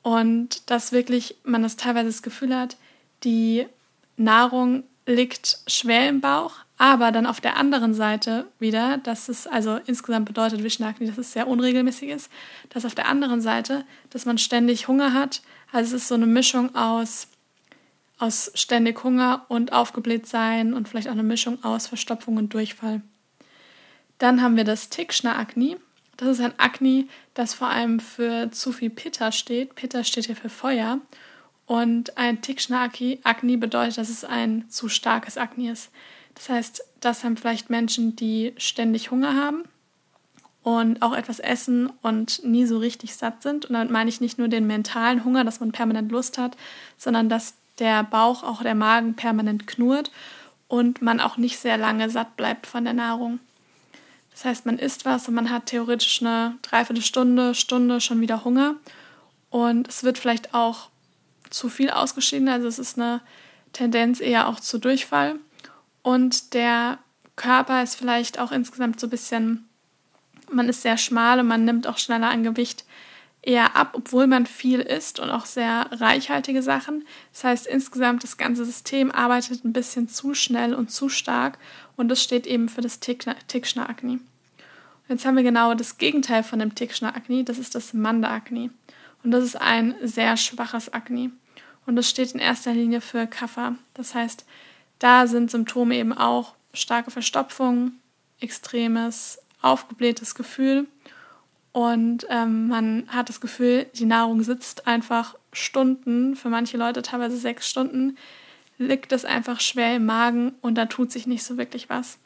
und 0.03 0.69
dass 0.69 0.91
wirklich 0.91 1.37
man 1.45 1.63
das 1.63 1.77
teilweise 1.77 2.09
das 2.09 2.23
Gefühl 2.23 2.55
hat, 2.55 2.77
die 3.23 3.67
Nahrung 4.17 4.83
liegt 5.07 5.61
schwer 5.69 6.09
im 6.09 6.21
Bauch, 6.21 6.57
aber 6.79 7.13
dann 7.13 7.27
auf 7.27 7.41
der 7.41 7.57
anderen 7.57 7.95
Seite 7.95 8.47
wieder, 8.59 8.99
dass 8.99 9.29
es 9.29 9.47
also 9.47 9.79
insgesamt 9.87 10.27
bedeutet 10.27 10.65
Vishnagni, 10.65 11.07
dass 11.07 11.17
es 11.17 11.33
sehr 11.33 11.47
unregelmäßig 11.47 12.09
ist, 12.09 12.31
dass 12.71 12.85
auf 12.85 12.97
der 12.97 13.07
anderen 13.07 13.41
Seite, 13.41 13.85
dass 14.11 14.27
man 14.27 14.37
ständig 14.37 14.89
Hunger 14.89 15.15
hat. 15.15 15.43
Also 15.71 15.95
es 15.95 16.03
ist 16.03 16.09
so 16.09 16.17
eine 16.17 16.27
Mischung 16.27 16.75
aus, 16.75 17.29
aus 18.19 18.51
ständig 18.57 19.05
Hunger 19.05 19.47
und 19.49 19.73
aufgebläht 19.73 20.27
sein 20.27 20.75
und 20.75 20.89
vielleicht 20.89 21.07
auch 21.07 21.13
eine 21.13 21.23
Mischung 21.23 21.63
aus 21.63 21.87
Verstopfung 21.87 22.37
und 22.37 22.53
Durchfall. 22.53 23.01
Dann 24.19 24.43
haben 24.43 24.57
wir 24.57 24.65
das 24.65 24.89
Tikshna. 24.89 25.37
Das 26.23 26.39
ist 26.39 26.45
ein 26.45 26.55
Agni, 26.57 27.09
das 27.35 27.53
vor 27.53 27.69
allem 27.69 27.99
für 27.99 28.49
zu 28.53 28.71
viel 28.71 28.91
Pitta 28.91 29.33
steht. 29.33 29.75
Pitta 29.75 30.05
steht 30.05 30.27
hier 30.27 30.37
für 30.37 30.49
Feuer. 30.49 31.01
Und 31.67 32.17
ein 32.17 32.41
Tikshna-Agni 32.41 33.57
bedeutet, 33.57 33.99
dass 33.99 34.09
es 34.09 34.25
ein 34.25 34.67
zu 34.69 34.89
starkes 34.89 35.37
Agni 35.37 35.69
ist. 35.69 35.91
Das 36.37 36.49
heißt, 36.49 36.85
das 37.01 37.25
haben 37.25 37.37
vielleicht 37.37 37.71
Menschen, 37.71 38.15
die 38.15 38.55
ständig 38.57 39.11
Hunger 39.11 39.35
haben 39.35 39.65
und 40.63 41.03
auch 41.03 41.13
etwas 41.13 41.41
essen 41.41 41.91
und 42.03 42.45
nie 42.45 42.67
so 42.67 42.79
richtig 42.79 43.17
satt 43.17 43.43
sind. 43.43 43.65
Und 43.65 43.73
damit 43.73 43.91
meine 43.91 44.09
ich 44.09 44.21
nicht 44.21 44.39
nur 44.39 44.47
den 44.47 44.69
mentalen 44.69 45.25
Hunger, 45.25 45.43
dass 45.43 45.59
man 45.59 45.73
permanent 45.73 46.13
Lust 46.13 46.39
hat, 46.39 46.57
sondern 46.99 47.29
dass 47.31 47.55
der 47.81 48.05
Bauch, 48.05 48.45
auch 48.45 48.63
der 48.63 48.77
Magen 48.77 49.15
permanent 49.15 49.67
knurrt 49.67 50.13
und 50.69 51.03
man 51.03 51.19
auch 51.19 51.37
nicht 51.37 51.59
sehr 51.59 51.79
lange 51.79 52.11
satt 52.11 52.37
bleibt 52.37 52.69
von 52.69 52.85
der 52.85 52.95
Nahrung. 52.95 53.41
Das 54.33 54.45
heißt, 54.45 54.67
man 54.67 54.79
isst 54.79 55.05
was 55.05 55.29
und 55.29 55.35
man 55.35 55.51
hat 55.51 55.67
theoretisch 55.67 56.21
eine 56.23 56.57
Dreiviertelstunde, 56.63 57.55
Stunde 57.55 58.01
schon 58.01 58.21
wieder 58.21 58.45
Hunger. 58.45 58.77
Und 59.51 59.89
es 59.89 60.03
wird 60.03 60.19
vielleicht 60.19 60.55
auch 60.55 60.89
zu 61.51 61.69
viel 61.69 61.91
ausgeschieden. 61.91 62.49
Also 62.49 62.67
es 62.67 62.79
ist 62.79 62.99
eine 62.99 63.21
Tendenz 63.73 64.21
eher 64.21 64.49
auch 64.49 64.59
zu 64.59 64.79
Durchfall. 64.79 65.37
Und 66.03 66.55
der 66.55 66.99
Körper 67.37 67.83
ist 67.83 67.95
vielleicht 67.95 68.39
auch 68.39 68.53
insgesamt 68.53 68.99
so 68.99 69.07
ein 69.07 69.11
bisschen, 69.11 69.69
man 70.51 70.69
ist 70.69 70.83
sehr 70.83 70.97
schmal 70.97 71.41
und 71.41 71.47
man 71.47 71.65
nimmt 71.65 71.87
auch 71.87 71.99
schneller 71.99 72.31
an 72.31 72.43
Gewicht 72.43 72.85
eher 73.43 73.77
ab, 73.77 73.93
obwohl 73.95 74.27
man 74.27 74.47
viel 74.47 74.81
isst 74.81 75.19
und 75.19 75.31
auch 75.31 75.47
sehr 75.47 75.89
reichhaltige 75.91 76.63
Sachen. 76.63 77.05
Das 77.33 77.45
heißt, 77.45 77.67
insgesamt 77.67 78.23
das 78.23 78.37
ganze 78.37 78.65
System 78.65 79.11
arbeitet 79.11 79.65
ein 79.65 79.73
bisschen 79.73 80.09
zu 80.09 80.35
schnell 80.35 80.75
und 80.75 80.91
zu 80.91 81.09
stark 81.09 81.59
und 81.97 82.09
das 82.09 82.23
steht 82.23 82.47
eben 82.47 82.69
für 82.69 82.81
das 82.81 83.01
Tikshna 83.01 83.89
Agni. 83.89 84.21
Jetzt 85.09 85.27
haben 85.27 85.37
wir 85.37 85.43
genau 85.43 85.75
das 85.75 85.99
Gegenteil 85.99 86.45
von 86.45 86.61
dem 86.61 86.75
Tikshna 86.75 87.15
Agni, 87.15 87.45
das 87.45 87.59
ist 87.59 87.75
das 87.75 87.93
Manda 87.93 88.31
Agni. 88.31 88.71
Und 89.25 89.31
das 89.31 89.45
ist 89.45 89.61
ein 89.61 89.95
sehr 90.03 90.37
schwaches 90.37 90.93
Agni. 90.93 91.31
Und 91.87 91.97
das 91.97 92.09
steht 92.09 92.33
in 92.33 92.41
erster 92.41 92.73
Linie 92.73 93.01
für 93.01 93.27
Kaffer. 93.27 93.77
Das 93.95 94.15
heißt, 94.15 94.45
da 94.99 95.27
sind 95.27 95.51
Symptome 95.51 95.97
eben 95.97 96.13
auch 96.13 96.55
starke 96.73 97.11
Verstopfung, 97.11 97.93
extremes, 98.41 99.39
aufgeblähtes 99.61 100.35
Gefühl. 100.35 100.87
Und 101.73 102.27
ähm, 102.29 102.69
man 102.69 103.05
hat 103.09 103.29
das 103.29 103.41
Gefühl, 103.41 103.87
die 103.95 104.05
Nahrung 104.05 104.43
sitzt 104.43 104.87
einfach 104.87 105.37
Stunden, 105.53 106.37
für 106.37 106.51
manche 106.51 106.77
Leute 106.77 107.03
teilweise 107.03 107.37
sechs 107.37 107.69
Stunden, 107.69 108.19
liegt 108.79 109.13
es 109.13 109.25
einfach 109.25 109.61
schwer 109.61 109.97
im 109.97 110.07
Magen 110.07 110.53
und 110.61 110.77
da 110.77 110.87
tut 110.87 111.11
sich 111.11 111.27
nicht 111.27 111.45
so 111.45 111.57
wirklich 111.57 111.89
was. 111.89 112.19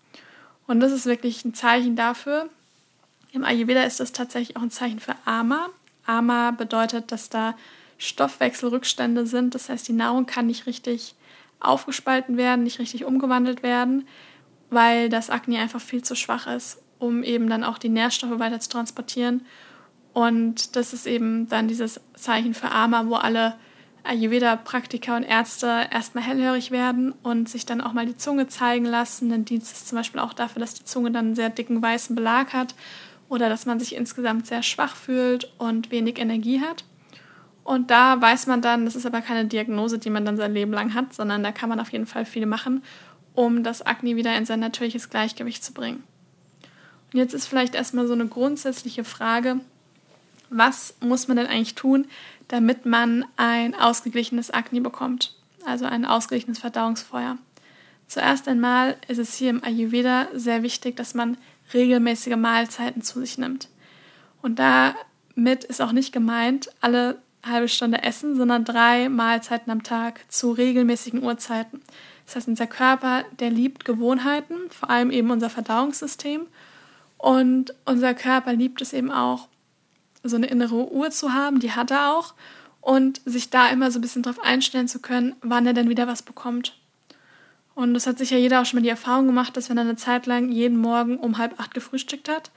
Und 0.66 0.80
das 0.80 0.92
ist 0.92 1.06
wirklich 1.06 1.44
ein 1.44 1.54
Zeichen 1.54 1.94
dafür. 1.94 2.48
Im 3.32 3.44
Ayurveda 3.44 3.84
ist 3.84 4.00
das 4.00 4.12
tatsächlich 4.12 4.56
auch 4.56 4.62
ein 4.62 4.70
Zeichen 4.70 4.98
für 5.00 5.14
Ama. 5.24 5.68
Ama 6.06 6.50
bedeutet, 6.50 7.12
dass 7.12 7.28
da 7.28 7.54
Stoffwechselrückstände 7.98 9.26
sind. 9.26 9.54
Das 9.54 9.68
heißt, 9.68 9.86
die 9.86 9.92
Nahrung 9.92 10.26
kann 10.26 10.46
nicht 10.46 10.66
richtig 10.66 11.14
aufgespalten 11.60 12.36
werden, 12.36 12.64
nicht 12.64 12.78
richtig 12.78 13.04
umgewandelt 13.04 13.62
werden, 13.62 14.06
weil 14.70 15.08
das 15.08 15.30
Akne 15.30 15.58
einfach 15.58 15.80
viel 15.80 16.02
zu 16.02 16.14
schwach 16.14 16.46
ist, 16.46 16.82
um 16.98 17.22
eben 17.22 17.48
dann 17.48 17.64
auch 17.64 17.78
die 17.78 17.88
Nährstoffe 17.88 18.38
weiter 18.38 18.60
zu 18.60 18.70
transportieren. 18.70 19.42
Und 20.12 20.76
das 20.76 20.92
ist 20.92 21.06
eben 21.06 21.48
dann 21.48 21.68
dieses 21.68 22.00
Zeichen 22.14 22.54
für 22.54 22.70
Ama, 22.70 23.06
wo 23.06 23.14
alle 23.16 23.54
Ayurveda-Praktiker 24.04 25.16
und 25.16 25.24
Ärzte 25.24 25.88
erstmal 25.90 26.24
hellhörig 26.24 26.70
werden 26.70 27.12
und 27.22 27.48
sich 27.48 27.66
dann 27.66 27.80
auch 27.80 27.92
mal 27.92 28.06
die 28.06 28.16
Zunge 28.16 28.46
zeigen 28.46 28.86
lassen. 28.86 29.28
Denn 29.28 29.44
Dienst 29.44 29.72
ist 29.72 29.88
zum 29.88 29.98
Beispiel 29.98 30.20
auch 30.20 30.32
dafür, 30.32 30.60
dass 30.60 30.74
die 30.74 30.84
Zunge 30.84 31.10
dann 31.10 31.26
einen 31.26 31.34
sehr 31.34 31.50
dicken 31.50 31.82
weißen 31.82 32.16
Belag 32.16 32.52
hat 32.52 32.74
oder 33.28 33.48
dass 33.48 33.66
man 33.66 33.80
sich 33.80 33.94
insgesamt 33.94 34.46
sehr 34.46 34.62
schwach 34.62 34.96
fühlt 34.96 35.52
und 35.58 35.90
wenig 35.90 36.18
Energie 36.18 36.60
hat. 36.60 36.84
Und 37.64 37.90
da 37.90 38.20
weiß 38.20 38.46
man 38.46 38.62
dann, 38.62 38.84
das 38.84 38.94
ist 38.94 39.06
aber 39.06 39.20
keine 39.20 39.46
Diagnose, 39.46 39.98
die 39.98 40.10
man 40.10 40.24
dann 40.24 40.36
sein 40.36 40.54
Leben 40.54 40.72
lang 40.72 40.94
hat, 40.94 41.12
sondern 41.12 41.42
da 41.42 41.50
kann 41.50 41.68
man 41.68 41.80
auf 41.80 41.90
jeden 41.90 42.06
Fall 42.06 42.24
viel 42.24 42.46
machen, 42.46 42.82
um 43.34 43.64
das 43.64 43.82
Akne 43.82 44.14
wieder 44.14 44.36
in 44.38 44.46
sein 44.46 44.60
natürliches 44.60 45.10
Gleichgewicht 45.10 45.64
zu 45.64 45.72
bringen. 45.72 46.04
Und 47.12 47.18
jetzt 47.18 47.34
ist 47.34 47.46
vielleicht 47.46 47.74
erstmal 47.74 48.06
so 48.06 48.12
eine 48.12 48.26
grundsätzliche 48.26 49.04
Frage, 49.04 49.60
was 50.50 50.94
muss 51.00 51.28
man 51.28 51.36
denn 51.36 51.46
eigentlich 51.46 51.74
tun, 51.74 52.06
damit 52.48 52.86
man 52.86 53.24
ein 53.36 53.74
ausgeglichenes 53.74 54.50
Akne 54.50 54.80
bekommt, 54.80 55.34
also 55.64 55.86
ein 55.86 56.04
ausgeglichenes 56.04 56.58
Verdauungsfeuer? 56.58 57.38
Zuerst 58.06 58.46
einmal 58.46 58.96
ist 59.08 59.18
es 59.18 59.34
hier 59.34 59.50
im 59.50 59.64
Ayurveda 59.64 60.28
sehr 60.32 60.62
wichtig, 60.62 60.96
dass 60.96 61.14
man 61.14 61.36
regelmäßige 61.74 62.36
Mahlzeiten 62.36 63.02
zu 63.02 63.20
sich 63.20 63.38
nimmt. 63.38 63.68
Und 64.42 64.60
damit 64.60 65.64
ist 65.64 65.82
auch 65.82 65.92
nicht 65.92 66.12
gemeint, 66.12 66.70
alle 66.80 67.18
halbe 67.44 67.68
Stunde 67.68 68.02
essen, 68.02 68.36
sondern 68.36 68.64
drei 68.64 69.08
Mahlzeiten 69.08 69.70
am 69.70 69.82
Tag 69.82 70.20
zu 70.28 70.52
regelmäßigen 70.52 71.22
Uhrzeiten. 71.22 71.82
Das 72.26 72.36
heißt, 72.36 72.48
unser 72.48 72.66
Körper, 72.66 73.24
der 73.38 73.50
liebt 73.50 73.84
Gewohnheiten, 73.84 74.54
vor 74.70 74.90
allem 74.90 75.10
eben 75.10 75.30
unser 75.30 75.50
Verdauungssystem. 75.50 76.46
Und 77.18 77.74
unser 77.84 78.14
Körper 78.14 78.52
liebt 78.52 78.80
es 78.80 78.92
eben 78.92 79.10
auch, 79.10 79.48
so 80.22 80.36
eine 80.36 80.46
innere 80.46 80.90
Uhr 80.90 81.10
zu 81.10 81.32
haben, 81.32 81.60
die 81.60 81.72
hat 81.72 81.90
er 81.90 82.14
auch. 82.14 82.34
Und 82.80 83.20
sich 83.24 83.50
da 83.50 83.68
immer 83.68 83.90
so 83.90 83.98
ein 83.98 84.02
bisschen 84.02 84.22
drauf 84.22 84.42
einstellen 84.42 84.88
zu 84.88 85.00
können, 85.00 85.34
wann 85.42 85.66
er 85.66 85.72
denn 85.72 85.88
wieder 85.88 86.06
was 86.06 86.22
bekommt. 86.22 86.78
Und 87.74 87.94
das 87.94 88.06
hat 88.06 88.18
sicher 88.18 88.36
jeder 88.36 88.60
auch 88.60 88.64
schon 88.64 88.78
mal 88.78 88.82
die 88.82 88.88
Erfahrung 88.88 89.26
gemacht, 89.26 89.56
dass 89.56 89.68
wenn 89.68 89.76
er 89.76 89.84
eine 89.84 89.96
Zeit 89.96 90.26
lang 90.26 90.50
jeden 90.50 90.78
Morgen 90.78 91.18
um 91.18 91.36
halb 91.36 91.60
acht 91.60 91.74
gefrühstückt 91.74 92.28
hat, 92.28 92.50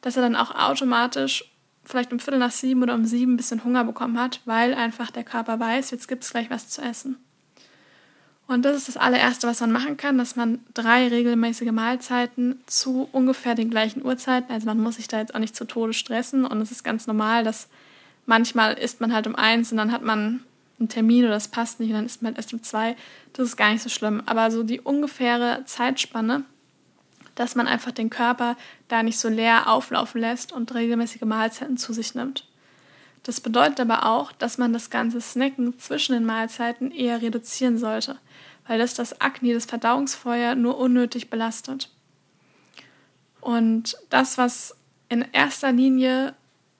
dass 0.00 0.16
er 0.16 0.22
dann 0.22 0.36
auch 0.36 0.54
automatisch 0.54 1.50
vielleicht 1.84 2.12
um 2.12 2.20
Viertel 2.20 2.38
nach 2.38 2.50
sieben 2.50 2.82
oder 2.82 2.94
um 2.94 3.06
sieben 3.06 3.34
ein 3.34 3.36
bisschen 3.36 3.64
Hunger 3.64 3.84
bekommen 3.84 4.20
hat, 4.20 4.40
weil 4.44 4.74
einfach 4.74 5.10
der 5.10 5.24
Körper 5.24 5.58
weiß, 5.58 5.90
jetzt 5.90 6.06
gibt 6.06 6.22
es 6.22 6.30
gleich 6.30 6.50
was 6.50 6.68
zu 6.68 6.82
essen. 6.82 7.16
Und 8.48 8.64
das 8.64 8.76
ist 8.76 8.88
das 8.88 8.96
allererste, 8.96 9.46
was 9.46 9.60
man 9.60 9.72
machen 9.72 9.98
kann, 9.98 10.16
dass 10.16 10.34
man 10.34 10.60
drei 10.72 11.06
regelmäßige 11.08 11.70
Mahlzeiten 11.70 12.62
zu 12.66 13.06
ungefähr 13.12 13.54
den 13.54 13.68
gleichen 13.68 14.02
Uhrzeiten, 14.02 14.50
also 14.50 14.66
man 14.66 14.80
muss 14.80 14.96
sich 14.96 15.06
da 15.06 15.20
jetzt 15.20 15.34
auch 15.34 15.38
nicht 15.38 15.54
zu 15.54 15.66
Tode 15.66 15.92
stressen 15.92 16.46
und 16.46 16.58
es 16.62 16.70
ist 16.70 16.82
ganz 16.82 17.06
normal, 17.06 17.44
dass 17.44 17.68
manchmal 18.24 18.72
isst 18.72 19.02
man 19.02 19.12
halt 19.12 19.26
um 19.26 19.36
eins 19.36 19.70
und 19.70 19.76
dann 19.76 19.92
hat 19.92 20.02
man 20.02 20.40
einen 20.80 20.88
Termin 20.88 21.24
oder 21.24 21.34
das 21.34 21.48
passt 21.48 21.78
nicht 21.78 21.90
und 21.90 21.96
dann 21.96 22.06
isst 22.06 22.22
man 22.22 22.30
halt 22.30 22.38
erst 22.38 22.54
um 22.54 22.62
zwei. 22.62 22.96
Das 23.34 23.46
ist 23.46 23.56
gar 23.58 23.70
nicht 23.70 23.82
so 23.82 23.90
schlimm. 23.90 24.22
Aber 24.24 24.50
so 24.50 24.62
die 24.62 24.80
ungefähre 24.80 25.62
Zeitspanne, 25.66 26.44
dass 27.34 27.54
man 27.54 27.68
einfach 27.68 27.92
den 27.92 28.08
Körper 28.08 28.56
da 28.88 29.02
nicht 29.02 29.18
so 29.18 29.28
leer 29.28 29.68
auflaufen 29.68 30.22
lässt 30.22 30.52
und 30.52 30.74
regelmäßige 30.74 31.22
Mahlzeiten 31.22 31.76
zu 31.76 31.92
sich 31.92 32.14
nimmt. 32.14 32.47
Das 33.28 33.42
bedeutet 33.42 33.78
aber 33.80 34.06
auch, 34.06 34.32
dass 34.32 34.56
man 34.56 34.72
das 34.72 34.88
ganze 34.88 35.20
Snacken 35.20 35.78
zwischen 35.78 36.14
den 36.14 36.24
Mahlzeiten 36.24 36.90
eher 36.90 37.20
reduzieren 37.20 37.76
sollte, 37.76 38.16
weil 38.66 38.78
das 38.78 38.94
das 38.94 39.20
Akne, 39.20 39.52
das 39.52 39.66
Verdauungsfeuer 39.66 40.54
nur 40.54 40.78
unnötig 40.78 41.28
belastet. 41.28 41.90
Und 43.42 43.98
das, 44.08 44.38
was 44.38 44.78
in 45.10 45.26
erster 45.32 45.72
Linie 45.72 46.36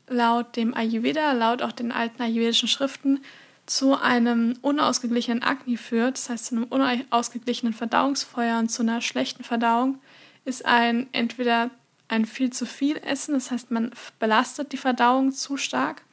laut 0.06 0.56
dem 0.56 0.72
Ayurveda, 0.72 1.32
laut 1.32 1.60
auch 1.60 1.72
den 1.72 1.92
alten 1.92 2.22
ayurvedischen 2.22 2.66
Schriften 2.66 3.20
zu 3.66 4.00
einem 4.00 4.56
unausgeglichenen 4.62 5.42
Akne 5.42 5.76
führt, 5.76 6.16
das 6.16 6.30
heißt 6.30 6.46
zu 6.46 6.54
einem 6.54 6.64
unausgeglichenen 6.64 7.74
Verdauungsfeuer 7.74 8.58
und 8.58 8.70
zu 8.70 8.80
einer 8.80 9.02
schlechten 9.02 9.44
Verdauung, 9.44 9.98
ist 10.46 10.64
ein 10.64 11.08
entweder 11.12 11.68
ein 12.08 12.24
viel 12.24 12.48
zu 12.48 12.64
viel 12.64 12.96
Essen, 12.96 13.34
das 13.34 13.50
heißt 13.50 13.70
man 13.70 13.90
belastet 14.18 14.72
die 14.72 14.78
Verdauung 14.78 15.32
zu 15.32 15.58
stark, 15.58 16.04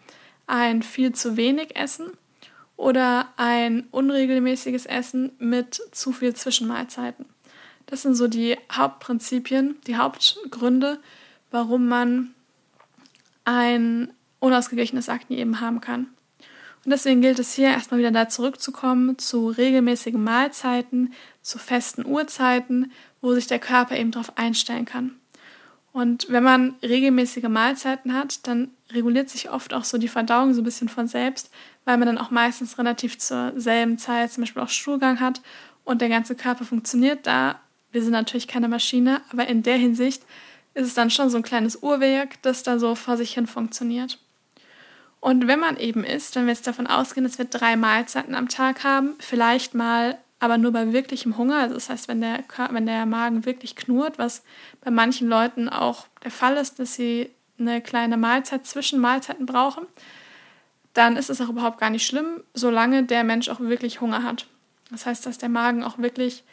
ein 0.47 0.83
viel 0.83 1.13
zu 1.13 1.37
wenig 1.37 1.75
Essen 1.75 2.11
oder 2.77 3.29
ein 3.37 3.87
unregelmäßiges 3.91 4.85
Essen 4.85 5.31
mit 5.39 5.81
zu 5.91 6.11
viel 6.11 6.35
Zwischenmahlzeiten. 6.35 7.25
Das 7.85 8.01
sind 8.01 8.15
so 8.15 8.27
die 8.27 8.57
Hauptprinzipien, 8.71 9.75
die 9.87 9.97
Hauptgründe, 9.97 10.99
warum 11.51 11.87
man 11.87 12.33
ein 13.45 14.11
unausgeglichenes 14.39 15.09
Akne 15.09 15.37
eben 15.37 15.61
haben 15.61 15.81
kann. 15.81 16.07
Und 16.83 16.91
deswegen 16.91 17.21
gilt 17.21 17.39
es 17.39 17.53
hier 17.53 17.69
erstmal 17.69 17.99
wieder 17.99 18.11
da 18.11 18.29
zurückzukommen 18.29 19.17
zu 19.17 19.49
regelmäßigen 19.49 20.23
Mahlzeiten, 20.23 21.13
zu 21.41 21.57
festen 21.57 22.05
Uhrzeiten, 22.05 22.91
wo 23.21 23.33
sich 23.33 23.47
der 23.47 23.59
Körper 23.59 23.97
eben 23.97 24.11
darauf 24.11 24.37
einstellen 24.37 24.85
kann. 24.85 25.15
Und 25.95 26.27
wenn 26.27 26.43
man 26.43 26.75
regelmäßige 26.83 27.47
Mahlzeiten 27.47 28.13
hat, 28.13 28.45
dann 28.47 28.71
reguliert 28.91 29.29
sich 29.29 29.49
oft 29.49 29.73
auch 29.73 29.85
so 29.85 29.97
die 29.97 30.09
Verdauung 30.09 30.53
so 30.53 30.59
ein 30.59 30.65
bisschen 30.65 30.89
von 30.89 31.07
selbst, 31.07 31.49
weil 31.85 31.97
man 31.97 32.05
dann 32.05 32.17
auch 32.17 32.31
meistens 32.31 32.77
relativ 32.77 33.17
zur 33.17 33.53
selben 33.55 33.97
Zeit 33.97 34.33
zum 34.33 34.43
Beispiel 34.43 34.61
auch 34.61 34.67
Stuhlgang 34.67 35.21
hat 35.21 35.41
und 35.85 36.01
der 36.01 36.09
ganze 36.09 36.35
Körper 36.35 36.65
funktioniert 36.65 37.25
da. 37.25 37.61
Wir 37.93 38.01
sind 38.01 38.11
natürlich 38.11 38.49
keine 38.49 38.67
Maschine, 38.67 39.21
aber 39.31 39.47
in 39.47 39.63
der 39.63 39.77
Hinsicht 39.77 40.23
ist 40.73 40.85
es 40.85 40.95
dann 40.95 41.11
schon 41.11 41.29
so 41.29 41.37
ein 41.37 41.43
kleines 41.43 41.81
Uhrwerk, 41.81 42.41
das 42.41 42.61
da 42.61 42.77
so 42.77 42.95
vor 42.95 43.15
sich 43.15 43.33
hin 43.33 43.47
funktioniert. 43.47 44.19
Und 45.21 45.47
wenn 45.47 45.61
man 45.61 45.77
eben 45.77 46.03
isst, 46.03 46.35
wenn 46.35 46.45
wir 46.45 46.53
jetzt 46.53 46.67
davon 46.67 46.87
ausgehen, 46.87 47.23
dass 47.23 47.37
wir 47.37 47.45
drei 47.45 47.77
Mahlzeiten 47.77 48.35
am 48.35 48.49
Tag 48.49 48.83
haben, 48.83 49.15
vielleicht 49.19 49.73
mal 49.73 50.17
aber 50.45 50.57
nur 50.57 50.71
bei 50.71 50.93
wirklichem 50.93 51.37
Hunger, 51.37 51.57
also 51.59 51.75
das 51.75 51.89
heißt, 51.89 52.07
wenn 52.07 52.21
der, 52.21 52.43
wenn 52.71 52.85
der 52.85 53.05
Magen 53.05 53.45
wirklich 53.45 53.75
knurrt, 53.75 54.17
was 54.17 54.43
bei 54.81 54.91
manchen 54.91 55.27
Leuten 55.27 55.69
auch 55.69 56.07
der 56.23 56.31
Fall 56.31 56.57
ist, 56.57 56.79
dass 56.79 56.95
sie 56.95 57.29
eine 57.59 57.81
kleine 57.81 58.17
Mahlzeit 58.17 58.65
zwischen 58.65 58.99
Mahlzeiten 58.99 59.45
brauchen, 59.45 59.85
dann 60.93 61.17
ist 61.17 61.29
es 61.29 61.41
auch 61.41 61.49
überhaupt 61.49 61.79
gar 61.79 61.89
nicht 61.89 62.05
schlimm, 62.05 62.41
solange 62.53 63.03
der 63.03 63.23
Mensch 63.23 63.49
auch 63.49 63.59
wirklich 63.59 64.01
Hunger 64.01 64.23
hat. 64.23 64.47
Das 64.91 65.05
heißt, 65.05 65.25
dass 65.25 65.37
der 65.37 65.49
Magen 65.49 65.83
auch 65.83 65.97
wirklich 65.97 66.43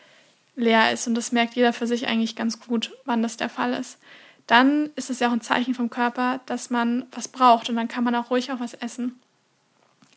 leer 0.56 0.92
ist 0.92 1.06
und 1.06 1.14
das 1.14 1.32
merkt 1.32 1.54
jeder 1.54 1.72
für 1.72 1.86
sich 1.86 2.08
eigentlich 2.08 2.34
ganz 2.34 2.60
gut, 2.60 2.92
wann 3.04 3.22
das 3.22 3.36
der 3.36 3.48
Fall 3.48 3.72
ist 3.72 3.98
dann 4.46 4.90
ist 4.96 5.10
es 5.10 5.20
ja 5.20 5.28
auch 5.28 5.32
ein 5.32 5.40
Zeichen 5.40 5.74
vom 5.74 5.90
Körper, 5.90 6.40
dass 6.46 6.70
man 6.70 7.06
was 7.12 7.28
braucht 7.28 7.68
und 7.68 7.76
dann 7.76 7.88
kann 7.88 8.04
man 8.04 8.14
auch 8.14 8.30
ruhig 8.30 8.52
auch 8.52 8.60
was 8.60 8.74
essen. 8.74 9.20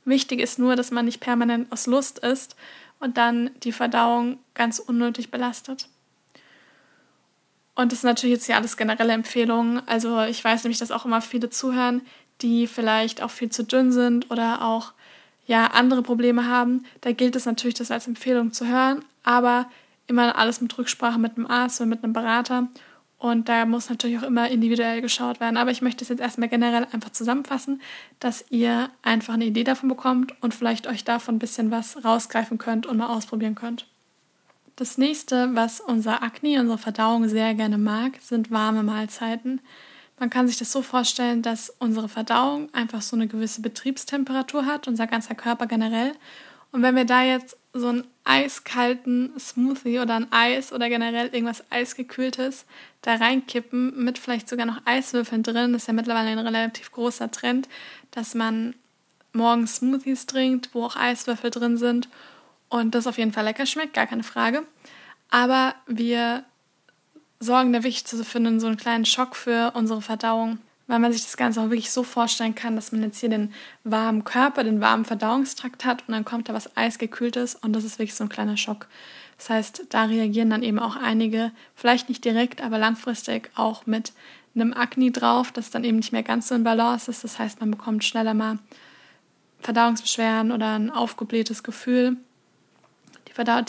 Wichtig 0.04 0.40
ist 0.40 0.60
nur, 0.60 0.76
dass 0.76 0.92
man 0.92 1.06
nicht 1.06 1.20
permanent 1.20 1.72
aus 1.72 1.88
Lust 1.88 2.20
isst 2.20 2.56
und 3.00 3.18
dann 3.18 3.52
die 3.64 3.72
Verdauung 3.72 4.40
ganz 4.54 4.80
unnötig 4.80 5.32
belastet. 5.32 5.88
Und 7.76 7.92
das 7.92 8.00
ist 8.00 8.06
natürlich 8.06 8.36
jetzt 8.36 8.48
ja 8.48 8.56
alles 8.56 8.78
generelle 8.78 9.14
Empfehlungen. 9.14 9.86
Also 9.88 10.22
ich 10.22 10.44
weiß 10.44 10.64
nämlich, 10.64 10.80
dass 10.80 10.92
auch 10.92 11.06
immer 11.06 11.22
viele 11.22 11.50
zuhören, 11.50 12.02
die 12.42 12.68
vielleicht 12.68 13.22
auch 13.22 13.32
viel 13.32 13.50
zu 13.50 13.64
dünn 13.64 13.92
sind 13.92 14.32
oder 14.32 14.62
auch 14.62 14.94
ja 15.46 15.68
andere 15.68 16.02
Probleme 16.02 16.48
haben. 16.48 16.86
Da 17.02 17.12
gilt 17.12 17.36
es 17.36 17.46
natürlich, 17.46 17.76
das 17.76 17.92
als 17.92 18.08
Empfehlung 18.08 18.54
zu 18.54 18.68
hören, 18.68 19.04
aber 19.24 19.70
immer 20.08 20.38
alles 20.38 20.62
mit 20.62 20.78
Rücksprache 20.78 21.20
mit 21.20 21.38
einem 21.38 21.48
Arzt 21.48 21.80
oder 21.82 21.88
mit 21.88 22.04
einem 22.04 22.14
Berater 22.14 22.68
und 23.18 23.48
da 23.48 23.66
muss 23.66 23.90
natürlich 23.90 24.20
auch 24.20 24.24
immer 24.24 24.50
individuell 24.50 25.02
geschaut 25.02 25.40
werden. 25.40 25.58
Aber 25.58 25.72
ich 25.72 25.82
möchte 25.82 26.04
es 26.04 26.10
jetzt 26.10 26.20
erstmal 26.20 26.50
generell 26.50 26.88
einfach 26.92 27.12
zusammenfassen, 27.12 27.82
dass 28.20 28.46
ihr 28.50 28.90
einfach 29.02 29.36
eine 29.36 29.46
Idee 29.46 29.64
davon 29.64 29.90
bekommt 29.90 30.34
und 30.42 30.54
vielleicht 30.54 30.88
euch 30.88 31.04
davon 31.04 31.36
ein 31.36 31.40
bisschen 31.40 31.72
was 31.72 32.04
rausgreifen 32.04 32.58
könnt 32.58 32.86
und 32.86 32.98
mal 32.98 33.08
ausprobieren 33.08 33.56
könnt. 33.56 33.88
Das 34.76 34.98
nächste, 34.98 35.56
was 35.56 35.80
unser 35.80 36.22
Akne, 36.22 36.60
unsere 36.60 36.78
Verdauung 36.78 37.30
sehr 37.30 37.54
gerne 37.54 37.78
mag, 37.78 38.20
sind 38.22 38.52
warme 38.52 38.84
Mahlzeiten. 38.84 39.62
Man 40.20 40.30
kann 40.30 40.48
sich 40.48 40.58
das 40.58 40.72
so 40.72 40.82
vorstellen, 40.82 41.42
dass 41.42 41.70
unsere 41.80 42.10
Verdauung 42.10 42.74
einfach 42.74 43.02
so 43.02 43.16
eine 43.16 43.28
gewisse 43.28 43.62
Betriebstemperatur 43.62 44.66
hat, 44.66 44.90
unser 44.90 45.08
ganzer 45.08 45.36
Körper 45.36 45.68
generell. 45.68 46.12
Und 46.72 46.82
wenn 46.82 46.96
wir 46.96 47.06
da 47.06 47.24
jetzt 47.24 47.58
so 47.76 47.90
einen 47.90 48.08
eiskalten 48.24 49.38
Smoothie 49.38 50.00
oder 50.00 50.16
ein 50.16 50.32
Eis 50.32 50.72
oder 50.72 50.88
generell 50.88 51.28
irgendwas 51.28 51.64
eisgekühltes 51.70 52.66
da 53.02 53.16
reinkippen 53.16 54.02
mit 54.02 54.18
vielleicht 54.18 54.48
sogar 54.48 54.66
noch 54.66 54.82
Eiswürfeln 54.86 55.44
drin. 55.44 55.74
Das 55.74 55.84
ist 55.84 55.88
ja 55.88 55.94
mittlerweile 55.94 56.30
ein 56.30 56.40
relativ 56.40 56.92
großer 56.94 57.30
Trend, 57.32 57.68
dass 58.12 58.34
man 58.34 58.76
morgens 59.34 59.76
Smoothies 59.76 60.26
trinkt, 60.26 60.70
wo 60.74 60.86
auch 60.86 60.96
Eiswürfel 60.96 61.52
drin 61.52 61.78
sind 61.78 62.08
und 62.70 62.96
das 62.96 63.08
auf 63.08 63.18
jeden 63.18 63.34
Fall 63.34 63.44
lecker 63.44 63.66
schmeckt, 63.66 63.94
gar 63.94 64.08
keine 64.08 64.24
Frage. 64.24 64.64
Aber 65.30 65.76
wir 65.86 66.46
sorgen 67.42 67.74
da 67.74 67.84
wichtig 67.84 68.06
zu 68.06 68.24
finden, 68.24 68.62
so 68.62 68.68
einen 68.68 68.78
kleinen 68.78 69.06
Schock 69.06 69.36
für 69.36 69.74
unsere 69.76 70.02
Verdauung, 70.02 70.60
weil 70.88 71.00
man 71.00 71.12
sich 71.12 71.24
das 71.24 71.38
Ganze 71.38 71.62
auch 71.62 71.70
wirklich 71.70 71.92
so 71.92 72.04
vorstellen 72.04 72.56
kann, 72.56 72.76
dass 72.76 72.92
man 72.92 73.04
jetzt 73.04 73.20
hier 73.20 73.30
den 73.30 73.54
warmen 73.84 74.24
Körper, 74.24 74.64
den 74.64 74.82
warmen 74.82 75.06
Verdauungstrakt 75.06 75.86
hat 75.86 76.04
und 76.08 76.14
dann 76.14 76.26
kommt 76.26 76.48
da 76.48 76.54
was 76.54 76.76
Eisgekühltes 76.78 77.56
und 77.56 77.74
das 77.74 77.84
ist 77.84 77.98
wirklich 77.98 78.16
so 78.16 78.24
ein 78.24 78.30
kleiner 78.30 78.58
Schock. 78.58 78.88
Das 79.38 79.50
heißt, 79.50 79.88
da 79.90 80.04
reagieren 80.04 80.50
dann 80.50 80.64
eben 80.64 80.80
auch 80.80 80.96
einige, 80.96 81.52
vielleicht 81.76 82.08
nicht 82.08 82.24
direkt, 82.24 82.62
aber 82.62 82.78
langfristig 82.78 83.50
auch 83.56 83.86
mit 83.86 84.14
einem 84.54 84.74
Akne 84.74 85.12
drauf, 85.12 85.52
das 85.52 85.72
dann 85.72 85.84
eben 85.84 85.98
nicht 85.98 86.14
mehr 86.14 86.24
ganz 86.24 86.48
so 86.48 86.56
in 86.56 86.64
Balance 86.64 87.12
ist. 87.12 87.24
Das 87.24 87.40
heißt, 87.40 87.60
man 87.60 87.72
bekommt 87.72 88.04
schneller 88.06 88.34
mal 88.34 88.60
Verdauungsbeschwerden 89.60 90.52
oder 90.52 90.76
ein 90.76 90.92
aufgeblähtes 90.92 91.64
Gefühl. 91.64 92.16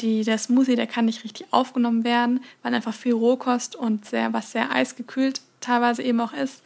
Die 0.00 0.22
der 0.22 0.38
Smoothie, 0.38 0.76
der 0.76 0.86
kann 0.86 1.06
nicht 1.06 1.24
richtig 1.24 1.48
aufgenommen 1.50 2.04
werden, 2.04 2.38
weil 2.62 2.72
einfach 2.72 2.94
viel 2.94 3.14
Rohkost 3.14 3.74
und 3.74 4.04
sehr, 4.04 4.32
was 4.32 4.52
sehr 4.52 4.70
eisgekühlt 4.70 5.40
teilweise 5.60 6.02
eben 6.02 6.20
auch 6.20 6.32
ist 6.32 6.62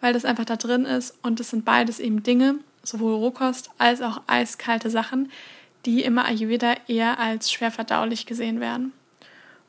weil 0.00 0.12
das 0.12 0.24
einfach 0.24 0.44
da 0.44 0.56
drin 0.56 0.84
ist 0.84 1.14
und 1.22 1.40
das 1.40 1.50
sind 1.50 1.64
beides 1.64 2.00
eben 2.00 2.22
Dinge, 2.22 2.56
sowohl 2.82 3.14
Rohkost 3.14 3.70
als 3.78 4.00
auch 4.00 4.22
eiskalte 4.26 4.90
Sachen, 4.90 5.30
die 5.86 6.02
immer 6.02 6.24
Ayurveda 6.24 6.74
eher 6.88 7.18
als 7.18 7.50
schwer 7.50 7.70
verdaulich 7.70 8.26
gesehen 8.26 8.60
werden. 8.60 8.92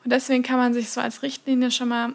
Und 0.04 0.12
deswegen 0.12 0.44
kann 0.44 0.58
man 0.58 0.74
sich 0.74 0.90
so 0.90 1.02
als 1.02 1.22
Richtlinie 1.22 1.72
schon 1.72 1.90
mal 1.90 2.14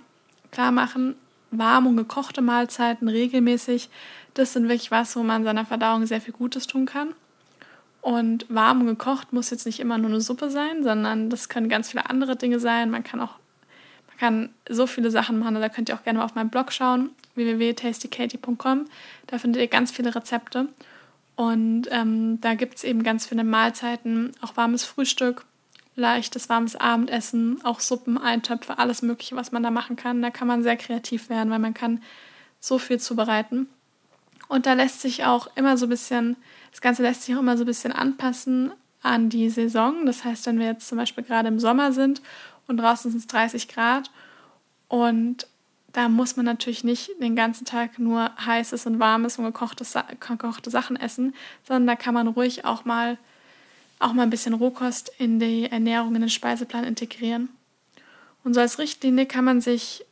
klar 0.51 0.73
machen, 0.73 1.15
warm 1.51 1.87
und 1.87 1.97
gekochte 1.97 2.43
Mahlzeiten 2.43 3.09
regelmäßig, 3.09 3.89
das 4.35 4.53
sind 4.53 4.65
wirklich 4.65 4.91
was, 4.91 5.17
wo 5.17 5.23
man 5.23 5.45
seiner 5.45 5.65
Verdauung 5.65 6.05
sehr 6.07 6.21
viel 6.21 6.35
Gutes 6.35 6.67
tun 6.67 6.85
kann. 6.85 7.15
Und 8.03 8.47
warm 8.49 8.83
und 8.83 8.87
gekocht 8.87 9.33
muss 9.33 9.51
jetzt 9.51 9.67
nicht 9.67 9.81
immer 9.81 9.99
nur 9.99 10.11
eine 10.11 10.21
Suppe 10.21 10.51
sein, 10.51 10.85
sondern 10.85 11.31
das 11.31 11.49
können 11.49 11.69
ganz 11.69 11.91
viele 11.91 12.09
andere 12.09 12.37
Dinge 12.37 12.61
sein. 12.61 12.91
Man 12.91 13.03
kann 13.03 13.21
auch 13.21 13.35
man 14.09 14.19
kann 14.19 14.51
so 14.69 14.87
viele 14.87 15.11
Sachen 15.11 15.39
machen. 15.39 15.57
Da 15.57 15.69
könnt 15.69 15.89
ihr 15.89 15.95
auch 15.95 16.05
gerne 16.05 16.21
mal 16.21 16.25
auf 16.25 16.35
meinem 16.35 16.49
Blog 16.49 16.73
schauen 16.73 17.11
www.tastykatie.com. 17.37 18.87
Da 19.27 19.39
findet 19.39 19.63
ihr 19.63 19.69
ganz 19.69 19.93
viele 19.93 20.15
Rezepte. 20.15 20.69
Und 21.37 21.89
ähm, 21.91 22.41
da 22.41 22.55
gibt 22.55 22.77
es 22.77 22.85
eben 22.85 23.03
ganz 23.03 23.27
viele 23.27 23.45
Mahlzeiten, 23.45 24.33
auch 24.41 24.57
warmes 24.57 24.85
Frühstück, 24.85 25.45
leichtes 25.95 26.49
warmes 26.49 26.77
Abendessen, 26.77 27.63
auch 27.63 27.81
Suppen, 27.81 28.17
Eintöpfe, 28.17 28.79
alles 28.79 29.03
Mögliche, 29.03 29.37
was 29.37 29.53
man 29.53 29.63
da 29.63 29.71
machen 29.71 29.97
kann. 29.97 30.23
Da 30.23 30.31
kann 30.31 30.49
man 30.49 30.63
sehr 30.63 30.77
kreativ 30.77 31.29
werden, 31.29 31.51
weil 31.51 31.59
man 31.59 31.75
kann 31.75 32.03
so 32.59 32.79
viel 32.79 32.99
zubereiten. 32.99 33.69
Und 34.49 34.67
da 34.67 34.73
lässt 34.73 35.01
sich 35.03 35.25
auch 35.25 35.49
immer 35.57 35.77
so 35.77 35.87
ein 35.87 35.91
bisschen, 35.91 36.37
das 36.71 36.81
Ganze 36.81 37.03
lässt 37.03 37.23
sich 37.23 37.35
auch 37.35 37.41
immer 37.41 37.57
so 37.57 37.65
ein 37.65 37.67
bisschen 37.67 37.93
anpassen 37.93 38.73
an 39.03 39.29
die 39.29 39.51
Saison. 39.51 40.07
Das 40.07 40.25
heißt, 40.25 40.47
wenn 40.47 40.59
wir 40.59 40.67
jetzt 40.67 40.89
zum 40.89 40.99
Beispiel 40.99 41.25
gerade 41.25 41.49
im 41.49 41.59
Sommer 41.59 41.93
sind 41.93 42.23
und 42.67 42.79
draußen 42.79 43.11
sind 43.11 43.21
es 43.21 43.27
30 43.27 43.69
Grad 43.69 44.11
und 44.89 45.47
da 45.97 46.11
muss 46.11 46.37
man 46.37 46.45
natürlich 46.45 46.85
nicht 46.85 47.11
den 47.23 47.35
ganzen 47.35 47.65
Tag 47.65 47.99
nur 47.99 48.31
heißes 48.45 48.85
und 48.85 48.99
warmes 48.99 49.39
und 49.39 49.47
gekochtes, 49.47 49.95
gekochte 50.21 50.69
Sachen 50.69 50.97
essen, 50.97 51.35
sondern 51.67 51.87
da 51.87 51.97
kann 51.97 52.13
man 52.13 52.29
ruhig 52.29 52.67
auch 52.67 52.85
mal, 52.85 53.17
auch 53.99 54.13
mal 54.13 54.25
ein 54.25 54.31
bisschen 54.31 54.53
Rohkost 54.53 55.11
in 55.17 55.41
die 55.41 55.71
Ernährung, 55.71 56.15
in 56.15 56.21
den 56.21 56.29
Speiseplan 56.29 56.85
integrieren. 56.85 57.49
Und 58.45 58.53
so 58.53 58.61
als 58.61 58.79
Richtlinie 58.79 59.25
kann 59.25 59.47
man 59.47 59.63
sich, 59.63 60.05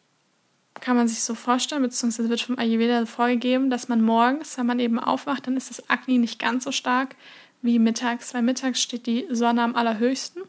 kann 0.80 0.96
man 0.96 1.06
sich 1.06 1.22
so 1.22 1.34
vorstellen, 1.34 1.82
beziehungsweise 1.82 2.30
wird 2.30 2.40
vom 2.40 2.58
Ayurveda 2.58 3.04
vorgegeben, 3.04 3.68
dass 3.68 3.86
man 3.88 4.00
morgens, 4.00 4.56
wenn 4.56 4.64
man 4.64 4.80
eben 4.80 4.98
aufwacht, 4.98 5.46
dann 5.46 5.58
ist 5.58 5.68
das 5.68 5.90
Akne 5.90 6.18
nicht 6.18 6.38
ganz 6.38 6.64
so 6.64 6.72
stark 6.72 7.14
wie 7.60 7.78
mittags, 7.78 8.32
weil 8.32 8.40
mittags 8.40 8.80
steht 8.80 9.04
die 9.04 9.26
Sonne 9.28 9.62
am 9.62 9.76
allerhöchsten. 9.76 10.44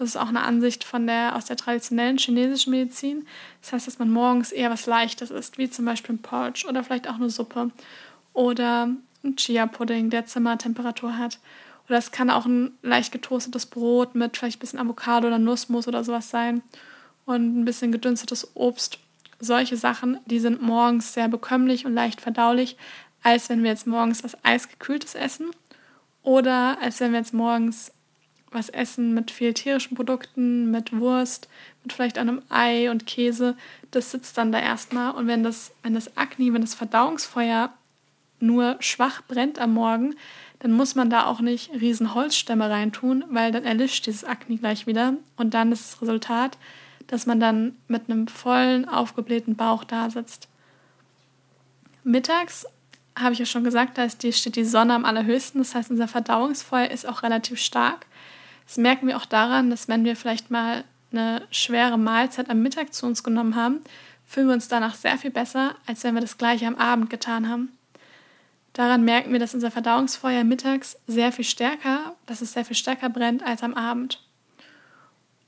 Das 0.00 0.08
ist 0.08 0.16
auch 0.16 0.28
eine 0.28 0.44
Ansicht 0.44 0.82
von 0.82 1.06
der, 1.06 1.36
aus 1.36 1.44
der 1.44 1.58
traditionellen 1.58 2.16
chinesischen 2.16 2.70
Medizin. 2.70 3.26
Das 3.60 3.74
heißt, 3.74 3.86
dass 3.86 3.98
man 3.98 4.10
morgens 4.10 4.50
eher 4.50 4.70
was 4.70 4.86
Leichtes 4.86 5.30
isst, 5.30 5.58
wie 5.58 5.68
zum 5.68 5.84
Beispiel 5.84 6.14
ein 6.14 6.22
Porridge 6.22 6.66
oder 6.66 6.82
vielleicht 6.82 7.06
auch 7.06 7.16
eine 7.16 7.28
Suppe 7.28 7.70
oder 8.32 8.88
ein 9.22 9.36
Chia-Pudding, 9.36 10.08
der 10.08 10.24
Zimmertemperatur 10.24 11.18
hat. 11.18 11.38
Oder 11.86 11.98
es 11.98 12.12
kann 12.12 12.30
auch 12.30 12.46
ein 12.46 12.70
leicht 12.80 13.12
getoastetes 13.12 13.66
Brot 13.66 14.14
mit 14.14 14.38
vielleicht 14.38 14.56
ein 14.56 14.60
bisschen 14.60 14.78
Avocado 14.78 15.26
oder 15.26 15.38
Nussmus 15.38 15.86
oder 15.86 16.02
sowas 16.02 16.30
sein 16.30 16.62
und 17.26 17.60
ein 17.60 17.66
bisschen 17.66 17.92
gedünstetes 17.92 18.52
Obst. 18.54 19.00
Solche 19.38 19.76
Sachen, 19.76 20.18
die 20.24 20.40
sind 20.40 20.62
morgens 20.62 21.12
sehr 21.12 21.28
bekömmlich 21.28 21.84
und 21.84 21.92
leicht 21.92 22.22
verdaulich, 22.22 22.78
als 23.22 23.50
wenn 23.50 23.62
wir 23.62 23.68
jetzt 23.68 23.86
morgens 23.86 24.24
was 24.24 24.42
Eisgekühltes 24.46 25.14
essen 25.14 25.50
oder 26.22 26.78
als 26.80 27.00
wenn 27.00 27.12
wir 27.12 27.18
jetzt 27.18 27.34
morgens 27.34 27.92
was 28.52 28.68
essen 28.68 29.14
mit 29.14 29.30
viel 29.30 29.54
tierischen 29.54 29.96
Produkten, 29.96 30.70
mit 30.70 30.92
Wurst, 30.98 31.48
mit 31.82 31.92
vielleicht 31.92 32.18
einem 32.18 32.42
Ei 32.48 32.90
und 32.90 33.06
Käse, 33.06 33.56
das 33.90 34.10
sitzt 34.10 34.36
dann 34.38 34.52
da 34.52 34.58
erstmal. 34.58 35.12
Und 35.12 35.26
wenn 35.26 35.42
das, 35.42 35.72
wenn 35.82 35.94
das 35.94 36.16
Akne, 36.16 36.52
wenn 36.52 36.60
das 36.60 36.74
Verdauungsfeuer 36.74 37.72
nur 38.40 38.76
schwach 38.80 39.22
brennt 39.28 39.58
am 39.58 39.74
Morgen, 39.74 40.14
dann 40.60 40.72
muss 40.72 40.94
man 40.94 41.10
da 41.10 41.26
auch 41.26 41.40
nicht 41.40 41.70
riesen 41.72 42.14
Holzstämme 42.14 42.68
reintun, 42.68 43.24
weil 43.30 43.52
dann 43.52 43.64
erlischt 43.64 44.06
dieses 44.06 44.24
Akne 44.24 44.56
gleich 44.56 44.86
wieder. 44.86 45.14
Und 45.36 45.54
dann 45.54 45.72
ist 45.72 45.92
das 45.92 46.02
Resultat, 46.02 46.58
dass 47.06 47.26
man 47.26 47.40
dann 47.40 47.76
mit 47.88 48.10
einem 48.10 48.28
vollen, 48.28 48.88
aufgeblähten 48.88 49.56
Bauch 49.56 49.84
da 49.84 50.10
sitzt. 50.10 50.48
Mittags 52.04 52.66
habe 53.18 53.32
ich 53.32 53.38
ja 53.38 53.46
schon 53.46 53.64
gesagt, 53.64 53.98
da 53.98 54.06
die, 54.06 54.32
steht 54.32 54.56
die 54.56 54.64
Sonne 54.64 54.94
am 54.94 55.04
allerhöchsten. 55.04 55.60
Das 55.60 55.74
heißt, 55.74 55.90
unser 55.90 56.08
Verdauungsfeuer 56.08 56.90
ist 56.90 57.08
auch 57.08 57.22
relativ 57.22 57.58
stark. 57.58 58.06
Das 58.70 58.76
merken 58.76 59.08
wir 59.08 59.16
auch 59.16 59.26
daran, 59.26 59.68
dass 59.68 59.88
wenn 59.88 60.04
wir 60.04 60.14
vielleicht 60.14 60.52
mal 60.52 60.84
eine 61.10 61.42
schwere 61.50 61.98
Mahlzeit 61.98 62.48
am 62.48 62.62
Mittag 62.62 62.94
zu 62.94 63.04
uns 63.04 63.24
genommen 63.24 63.56
haben, 63.56 63.80
fühlen 64.24 64.46
wir 64.46 64.54
uns 64.54 64.68
danach 64.68 64.94
sehr 64.94 65.18
viel 65.18 65.32
besser, 65.32 65.74
als 65.86 66.04
wenn 66.04 66.14
wir 66.14 66.20
das 66.20 66.38
gleiche 66.38 66.68
am 66.68 66.76
Abend 66.76 67.10
getan 67.10 67.48
haben. 67.48 67.76
Daran 68.72 69.04
merken 69.04 69.32
wir, 69.32 69.40
dass 69.40 69.54
unser 69.54 69.72
Verdauungsfeuer 69.72 70.44
mittags 70.44 70.96
sehr 71.08 71.32
viel 71.32 71.44
stärker, 71.44 72.14
dass 72.26 72.42
es 72.42 72.52
sehr 72.52 72.64
viel 72.64 72.76
stärker 72.76 73.08
brennt 73.08 73.42
als 73.42 73.64
am 73.64 73.74
Abend. 73.74 74.22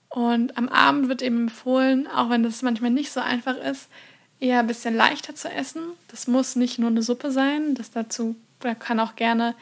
Und 0.08 0.58
am 0.58 0.68
Abend 0.68 1.08
wird 1.08 1.22
eben 1.22 1.42
empfohlen, 1.42 2.08
auch 2.08 2.28
wenn 2.28 2.42
das 2.42 2.62
manchmal 2.62 2.90
nicht 2.90 3.12
so 3.12 3.20
einfach 3.20 3.56
ist, 3.56 3.88
eher 4.40 4.58
ein 4.58 4.66
bisschen 4.66 4.96
leichter 4.96 5.36
zu 5.36 5.48
essen. 5.48 5.82
Das 6.08 6.26
muss 6.26 6.56
nicht 6.56 6.80
nur 6.80 6.90
eine 6.90 7.02
Suppe 7.02 7.30
sein, 7.30 7.76
das 7.76 7.92
dazu 7.92 8.34
kann 8.80 8.98
auch 8.98 9.14
gerne 9.14 9.54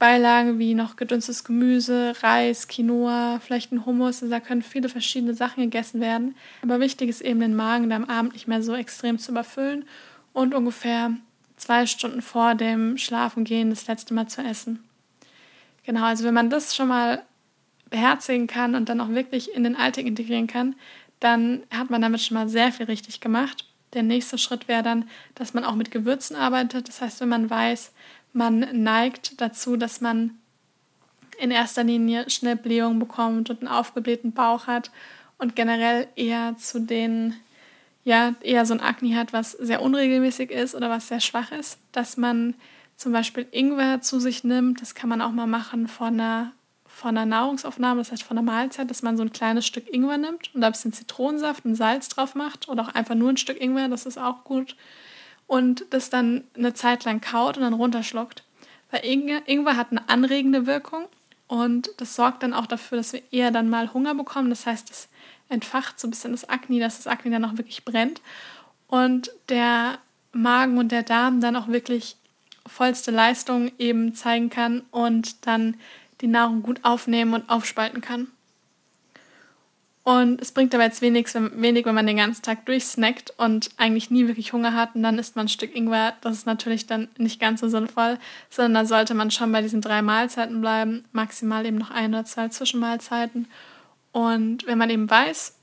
Beilagen 0.00 0.58
wie 0.58 0.74
noch 0.74 0.96
gedünstetes 0.96 1.44
Gemüse, 1.44 2.14
Reis, 2.22 2.66
Quinoa, 2.66 3.38
vielleicht 3.38 3.70
ein 3.70 3.86
Hummus. 3.86 4.22
Also 4.22 4.30
da 4.30 4.40
können 4.40 4.62
viele 4.62 4.88
verschiedene 4.88 5.34
Sachen 5.34 5.62
gegessen 5.62 6.00
werden. 6.00 6.34
Aber 6.62 6.80
wichtig 6.80 7.08
ist 7.08 7.20
eben 7.20 7.38
den 7.38 7.54
Magen 7.54 7.88
dann 7.90 8.04
am 8.04 8.10
Abend 8.10 8.32
nicht 8.32 8.48
mehr 8.48 8.62
so 8.62 8.74
extrem 8.74 9.18
zu 9.18 9.30
überfüllen 9.30 9.84
und 10.32 10.54
ungefähr 10.54 11.12
zwei 11.56 11.84
Stunden 11.84 12.22
vor 12.22 12.54
dem 12.54 12.96
Schlafengehen 12.96 13.70
das 13.70 13.86
letzte 13.86 14.14
Mal 14.14 14.26
zu 14.26 14.42
essen. 14.42 14.82
Genau, 15.84 16.04
also 16.04 16.24
wenn 16.24 16.34
man 16.34 16.48
das 16.48 16.74
schon 16.74 16.88
mal 16.88 17.22
beherzigen 17.90 18.46
kann 18.46 18.74
und 18.74 18.88
dann 18.88 19.00
auch 19.02 19.10
wirklich 19.10 19.54
in 19.54 19.64
den 19.64 19.76
Alltag 19.76 20.06
integrieren 20.06 20.46
kann, 20.46 20.76
dann 21.18 21.62
hat 21.70 21.90
man 21.90 22.00
damit 22.00 22.22
schon 22.22 22.36
mal 22.36 22.48
sehr 22.48 22.72
viel 22.72 22.86
richtig 22.86 23.20
gemacht. 23.20 23.66
Der 23.92 24.02
nächste 24.02 24.38
Schritt 24.38 24.66
wäre 24.66 24.82
dann, 24.82 25.08
dass 25.34 25.52
man 25.52 25.64
auch 25.64 25.74
mit 25.74 25.90
Gewürzen 25.90 26.36
arbeitet. 26.36 26.88
Das 26.88 27.02
heißt, 27.02 27.20
wenn 27.20 27.28
man 27.28 27.50
weiß, 27.50 27.92
man 28.32 28.82
neigt 28.82 29.40
dazu, 29.40 29.76
dass 29.76 30.00
man 30.00 30.38
in 31.38 31.50
erster 31.50 31.84
Linie 31.84 32.28
schnell 32.28 32.56
Blähungen 32.56 32.98
bekommt 32.98 33.50
und 33.50 33.60
einen 33.60 33.68
aufgeblähten 33.68 34.32
Bauch 34.32 34.66
hat 34.66 34.90
und 35.38 35.56
generell 35.56 36.06
eher 36.14 36.56
zu 36.58 36.80
den, 36.80 37.34
ja, 38.04 38.34
eher 38.42 38.66
so 38.66 38.74
ein 38.74 38.80
Akne 38.80 39.16
hat, 39.16 39.32
was 39.32 39.52
sehr 39.52 39.82
unregelmäßig 39.82 40.50
ist 40.50 40.74
oder 40.74 40.90
was 40.90 41.08
sehr 41.08 41.20
schwach 41.20 41.50
ist, 41.50 41.78
dass 41.92 42.16
man 42.16 42.54
zum 42.96 43.12
Beispiel 43.12 43.46
Ingwer 43.50 44.02
zu 44.02 44.20
sich 44.20 44.44
nimmt. 44.44 44.82
Das 44.82 44.94
kann 44.94 45.08
man 45.08 45.22
auch 45.22 45.32
mal 45.32 45.46
machen 45.46 45.88
vor 45.88 46.08
einer, 46.08 46.52
vor 46.86 47.08
einer 47.08 47.24
Nahrungsaufnahme, 47.24 48.02
das 48.02 48.12
heißt 48.12 48.22
vor 48.22 48.32
einer 48.32 48.42
Mahlzeit, 48.42 48.90
dass 48.90 49.02
man 49.02 49.16
so 49.16 49.22
ein 49.22 49.32
kleines 49.32 49.66
Stück 49.66 49.92
Ingwer 49.92 50.18
nimmt 50.18 50.54
und 50.54 50.60
da 50.60 50.66
ein 50.66 50.72
bisschen 50.72 50.92
Zitronensaft 50.92 51.64
und 51.64 51.74
Salz 51.74 52.08
drauf 52.10 52.34
macht 52.34 52.68
oder 52.68 52.82
auch 52.82 52.94
einfach 52.94 53.14
nur 53.14 53.30
ein 53.30 53.38
Stück 53.38 53.58
Ingwer, 53.60 53.88
das 53.88 54.04
ist 54.04 54.18
auch 54.18 54.44
gut 54.44 54.76
und 55.50 55.84
das 55.90 56.10
dann 56.10 56.44
eine 56.56 56.74
Zeit 56.74 57.04
lang 57.04 57.20
kaut 57.20 57.56
und 57.56 57.64
dann 57.64 57.72
runterschluckt. 57.72 58.44
Weil 58.92 59.04
Ingwer 59.04 59.76
hat 59.76 59.90
eine 59.90 60.08
anregende 60.08 60.64
Wirkung 60.66 61.06
und 61.48 61.90
das 61.96 62.14
sorgt 62.14 62.44
dann 62.44 62.54
auch 62.54 62.66
dafür, 62.66 62.98
dass 62.98 63.12
wir 63.12 63.22
eher 63.32 63.50
dann 63.50 63.68
mal 63.68 63.92
Hunger 63.92 64.14
bekommen. 64.14 64.48
Das 64.48 64.64
heißt, 64.64 64.88
es 64.90 65.08
entfacht 65.48 65.98
so 65.98 66.06
ein 66.06 66.12
bisschen 66.12 66.30
das 66.30 66.48
Akne, 66.48 66.78
dass 66.78 66.98
das 66.98 67.08
Akne 67.08 67.32
dann 67.32 67.44
auch 67.44 67.58
wirklich 67.58 67.84
brennt 67.84 68.20
und 68.86 69.32
der 69.48 69.98
Magen 70.30 70.78
und 70.78 70.92
der 70.92 71.02
Darm 71.02 71.40
dann 71.40 71.56
auch 71.56 71.66
wirklich 71.66 72.16
vollste 72.64 73.10
Leistung 73.10 73.72
eben 73.76 74.14
zeigen 74.14 74.50
kann 74.50 74.82
und 74.92 75.46
dann 75.48 75.74
die 76.20 76.28
Nahrung 76.28 76.62
gut 76.62 76.78
aufnehmen 76.84 77.34
und 77.34 77.50
aufspalten 77.50 78.00
kann. 78.00 78.28
Und 80.02 80.40
es 80.40 80.52
bringt 80.52 80.74
aber 80.74 80.84
jetzt 80.84 81.02
wenig, 81.02 81.28
wenig, 81.34 81.84
wenn 81.84 81.94
man 81.94 82.06
den 82.06 82.16
ganzen 82.16 82.42
Tag 82.42 82.64
durchsnackt 82.64 83.34
und 83.36 83.68
eigentlich 83.76 84.10
nie 84.10 84.26
wirklich 84.26 84.54
Hunger 84.54 84.74
hat 84.74 84.94
und 84.94 85.02
dann 85.02 85.18
isst 85.18 85.36
man 85.36 85.44
ein 85.44 85.50
Stück 85.50 85.76
Ingwer. 85.76 86.14
Das 86.22 86.34
ist 86.34 86.46
natürlich 86.46 86.86
dann 86.86 87.08
nicht 87.18 87.38
ganz 87.38 87.60
so 87.60 87.68
sinnvoll, 87.68 88.18
sondern 88.48 88.74
da 88.74 88.86
sollte 88.86 89.12
man 89.12 89.30
schon 89.30 89.52
bei 89.52 89.60
diesen 89.60 89.82
drei 89.82 90.00
Mahlzeiten 90.00 90.60
bleiben, 90.62 91.04
maximal 91.12 91.66
eben 91.66 91.76
noch 91.76 91.90
ein 91.90 92.14
oder 92.14 92.24
zwei 92.24 92.48
Zwischenmahlzeiten. 92.48 93.46
Und 94.12 94.66
wenn 94.66 94.78
man 94.78 94.88
eben 94.88 95.08
weiß, 95.08 95.54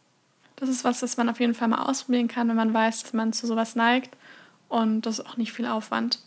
das 0.56 0.70
ist 0.70 0.84
was, 0.84 1.00
das 1.00 1.18
man 1.18 1.30
auf 1.30 1.40
jeden 1.40 1.56
Fall 1.56 1.68
mal 1.68 1.84
ausprobieren 1.84 2.28
kann, 2.28 2.48
wenn 2.48 2.56
man 2.56 2.74
weiß, 2.74 3.04
dass 3.04 3.14
man 3.14 3.34
zu 3.34 3.48
sowas 3.48 3.76
neigt 3.76 4.16
und 4.70 5.06
das 5.06 5.20
ist 5.20 5.26
auch 5.26 5.38
nicht 5.38 5.52
viel 5.52 5.66
Aufwand. 5.66 6.20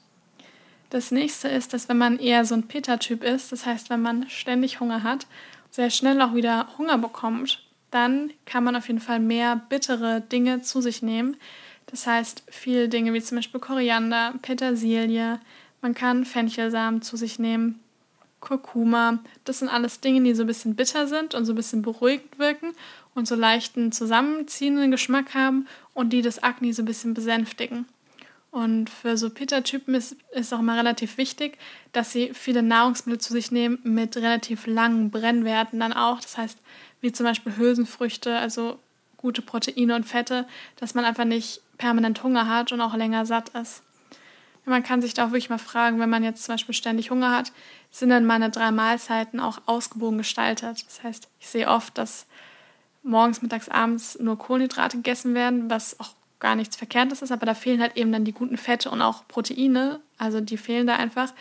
Das 0.90 1.12
nächste 1.12 1.49
ist, 1.49 1.73
dass 1.73 1.88
wenn 1.88 1.99
man 1.99 2.18
eher 2.18 2.44
so 2.44 2.55
ein 2.57 2.66
Pitta-Typ 2.66 3.23
ist, 3.23 3.53
das 3.53 3.66
heißt, 3.66 3.90
wenn 3.90 4.03
man 4.03 4.29
ständig 4.29 4.81
Hunger 4.81 5.05
hat, 5.05 5.27
sehr 5.70 5.90
schnell 5.90 6.20
auch 6.20 6.35
wieder 6.35 6.66
Hunger 6.79 6.99
bekommt, 6.99 7.62
dann 7.90 8.33
kann 8.46 8.64
man 8.64 8.76
auf 8.76 8.88
jeden 8.88 9.00
Fall 9.00 9.20
mehr 9.20 9.57
bittere 9.68 10.20
Dinge 10.20 10.62
zu 10.62 10.81
sich 10.81 11.03
nehmen. 11.03 11.37
Das 11.87 12.07
heißt, 12.07 12.44
viele 12.48 12.88
Dinge 12.88 13.12
wie 13.12 13.20
zum 13.20 13.37
Beispiel 13.37 13.61
Koriander, 13.61 14.35
Petersilie, 14.42 15.40
man 15.83 15.94
kann 15.94 16.24
Fenchelsamen 16.24 17.03
zu 17.03 17.16
sich 17.16 17.38
nehmen, 17.38 17.81
Kurkuma. 18.40 19.18
Das 19.44 19.59
sind 19.59 19.68
alles 19.68 20.00
Dinge, 20.00 20.22
die 20.22 20.35
so 20.35 20.44
ein 20.44 20.46
bisschen 20.46 20.76
bitter 20.76 21.07
sind 21.07 21.35
und 21.35 21.44
so 21.44 21.53
ein 21.53 21.57
bisschen 21.57 21.83
beruhigend 21.83 22.38
wirken 22.38 22.72
und 23.14 23.26
so 23.26 23.35
leichten 23.35 23.92
zusammenziehenden 23.92 24.90
Geschmack 24.90 25.35
haben 25.35 25.66
und 25.94 26.12
die 26.12 26.22
das 26.22 26.42
Akne 26.42 26.72
so 26.72 26.83
ein 26.83 26.87
bisschen 26.87 27.14
besänftigen. 27.14 27.87
Und 28.50 28.90
für 28.90 29.16
so 29.16 29.31
Pitta-Typen 29.31 29.94
ist, 29.94 30.16
es 30.33 30.53
auch 30.53 30.59
immer 30.59 30.76
relativ 30.76 31.18
wichtig, 31.18 31.57
dass 31.92 32.11
sie 32.11 32.33
viele 32.35 32.62
Nahrungsmittel 32.62 33.20
zu 33.20 33.33
sich 33.33 33.53
nehmen 33.53 33.79
mit 33.85 34.16
relativ 34.16 34.66
langen 34.66 35.11
Brennwerten 35.11 35.79
dann 35.79 35.92
auch. 35.92 36.20
Das 36.20 36.37
heißt, 36.37 36.59
wie 37.00 37.12
zum 37.12 37.24
Beispiel 37.24 37.56
Hülsenfrüchte, 37.56 38.36
also 38.36 38.78
gute 39.16 39.42
Proteine 39.42 39.94
und 39.96 40.04
Fette, 40.04 40.46
dass 40.76 40.94
man 40.94 41.04
einfach 41.04 41.24
nicht 41.24 41.60
permanent 41.78 42.22
Hunger 42.22 42.48
hat 42.48 42.72
und 42.72 42.80
auch 42.80 42.94
länger 42.94 43.26
satt 43.26 43.50
ist. 43.50 43.82
Man 44.66 44.82
kann 44.82 45.02
sich 45.02 45.14
da 45.14 45.26
auch 45.26 45.30
wirklich 45.30 45.50
mal 45.50 45.58
fragen, 45.58 45.98
wenn 45.98 46.10
man 46.10 46.22
jetzt 46.22 46.44
zum 46.44 46.54
Beispiel 46.54 46.74
ständig 46.74 47.10
Hunger 47.10 47.36
hat, 47.36 47.52
sind 47.90 48.10
dann 48.10 48.24
meine 48.24 48.50
drei 48.50 48.70
Mahlzeiten 48.70 49.40
auch 49.40 49.60
ausgewogen 49.66 50.18
gestaltet. 50.18 50.84
Das 50.86 51.02
heißt, 51.02 51.28
ich 51.40 51.48
sehe 51.48 51.66
oft, 51.66 51.98
dass 51.98 52.26
morgens, 53.02 53.42
mittags, 53.42 53.68
abends 53.68 54.18
nur 54.20 54.38
Kohlenhydrate 54.38 54.98
gegessen 54.98 55.34
werden, 55.34 55.68
was 55.70 55.98
auch 55.98 56.10
gar 56.38 56.54
nichts 56.54 56.76
Verkehrtes 56.76 57.20
ist, 57.22 57.32
aber 57.32 57.46
da 57.46 57.54
fehlen 57.54 57.80
halt 57.80 57.96
eben 57.96 58.12
dann 58.12 58.24
die 58.24 58.32
guten 58.32 58.56
Fette 58.56 58.90
und 58.90 59.02
auch 59.02 59.26
Proteine. 59.28 60.00
Also 60.18 60.40
die 60.40 60.56
fehlen 60.56 60.86
da 60.86 60.96
einfach, 60.96 61.34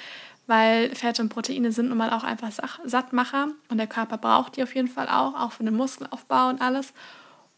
weil 0.49 0.93
Fette 0.95 1.21
und 1.21 1.29
Proteine 1.29 1.71
sind 1.71 1.89
nun 1.89 1.97
mal 1.99 2.09
auch 2.09 2.23
einfach 2.23 2.51
Sattmacher 2.83 3.49
und 3.69 3.77
der 3.77 3.85
Körper 3.85 4.17
braucht 4.17 4.57
die 4.57 4.63
auf 4.63 4.73
jeden 4.73 4.87
Fall 4.87 5.07
auch, 5.07 5.39
auch 5.39 5.51
für 5.51 5.63
den 5.63 5.75
Muskelaufbau 5.75 6.49
und 6.49 6.59
alles. 6.59 6.91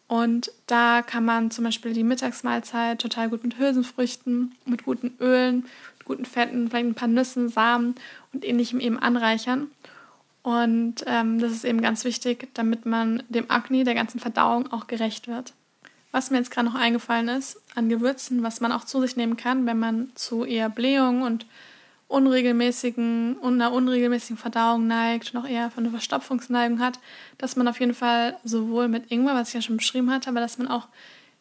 Und 0.09 0.51
da 0.67 1.01
kann 1.01 1.23
man 1.23 1.51
zum 1.51 1.63
Beispiel 1.63 1.93
die 1.93 2.03
Mittagsmahlzeit 2.03 2.99
total 2.99 3.29
gut 3.29 3.45
mit 3.45 3.57
Hülsenfrüchten, 3.57 4.53
mit 4.65 4.83
guten 4.83 5.15
Ölen, 5.21 5.65
mit 5.99 6.05
guten 6.05 6.25
Fetten, 6.25 6.69
vielleicht 6.69 6.85
ein 6.85 6.93
paar 6.93 7.07
Nüssen, 7.07 7.47
Samen 7.47 7.95
und 8.33 8.43
ähnlichem 8.43 8.81
eben 8.81 8.99
anreichern. 8.99 9.71
Und 10.43 10.95
ähm, 11.05 11.39
das 11.39 11.53
ist 11.53 11.63
eben 11.63 11.81
ganz 11.81 12.03
wichtig, 12.03 12.49
damit 12.53 12.85
man 12.85 13.23
dem 13.29 13.49
Akne, 13.49 13.85
der 13.85 13.95
ganzen 13.95 14.19
Verdauung 14.19 14.69
auch 14.73 14.87
gerecht 14.87 15.29
wird. 15.29 15.53
Was 16.11 16.29
mir 16.29 16.39
jetzt 16.39 16.51
gerade 16.51 16.67
noch 16.67 16.75
eingefallen 16.75 17.29
ist, 17.29 17.61
an 17.75 17.87
Gewürzen, 17.87 18.43
was 18.43 18.59
man 18.59 18.73
auch 18.73 18.83
zu 18.83 18.99
sich 18.99 19.15
nehmen 19.15 19.37
kann, 19.37 19.65
wenn 19.65 19.79
man 19.79 20.11
zu 20.15 20.43
eher 20.43 20.67
Blähungen 20.67 21.23
und 21.23 21.45
unregelmäßigen 22.11 23.37
und 23.37 23.53
einer 23.53 23.71
unregelmäßigen 23.71 24.37
Verdauung 24.37 24.87
neigt, 24.87 25.33
noch 25.33 25.47
eher 25.47 25.71
von 25.71 25.83
einer 25.83 25.91
Verstopfungsneigung 25.91 26.79
hat, 26.79 26.99
dass 27.37 27.55
man 27.55 27.67
auf 27.67 27.79
jeden 27.79 27.93
Fall 27.93 28.37
sowohl 28.43 28.87
mit 28.87 29.11
Ingwer, 29.11 29.33
was 29.33 29.49
ich 29.49 29.53
ja 29.55 29.61
schon 29.61 29.77
beschrieben 29.77 30.11
hatte, 30.11 30.29
aber 30.29 30.39
dass 30.39 30.57
man 30.57 30.67
auch 30.67 30.87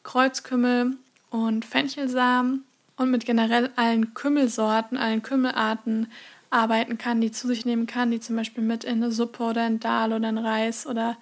Kreuzkümmel 0.02 0.96
und 1.30 1.64
Fenchelsamen 1.64 2.64
und 2.96 3.11
mit 3.11 3.24
generell 3.24 3.70
allen 3.76 4.14
Kümmelsorten, 4.14 4.96
allen 4.96 5.22
Kümmelarten 5.22 6.09
arbeiten 6.50 6.98
kann, 6.98 7.20
die 7.20 7.30
zu 7.30 7.46
sich 7.46 7.64
nehmen 7.64 7.87
kann, 7.87 8.11
die 8.11 8.20
zum 8.20 8.37
Beispiel 8.37 8.64
mit 8.64 8.85
in 8.85 9.02
eine 9.02 9.12
Suppe 9.12 9.44
oder 9.44 9.66
in 9.66 9.80
Dahl 9.80 10.12
oder 10.12 10.28
in 10.28 10.38
Reis 10.38 10.87
oder 10.87 11.16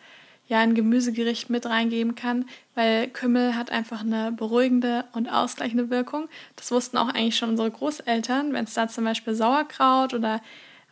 ja 0.48 0.60
ein 0.60 0.74
Gemüsegericht 0.74 1.50
mit 1.50 1.66
reingeben 1.66 2.14
kann, 2.14 2.46
weil 2.74 3.08
Kümmel 3.08 3.54
hat 3.54 3.70
einfach 3.70 4.00
eine 4.00 4.32
beruhigende 4.32 5.04
und 5.12 5.28
ausgleichende 5.28 5.90
Wirkung. 5.90 6.28
Das 6.56 6.70
wussten 6.70 6.96
auch 6.96 7.08
eigentlich 7.08 7.36
schon 7.36 7.50
unsere 7.50 7.70
Großeltern, 7.70 8.52
wenn 8.52 8.64
es 8.64 8.74
da 8.74 8.88
zum 8.88 9.04
Beispiel 9.04 9.34
Sauerkraut 9.34 10.14
oder 10.14 10.40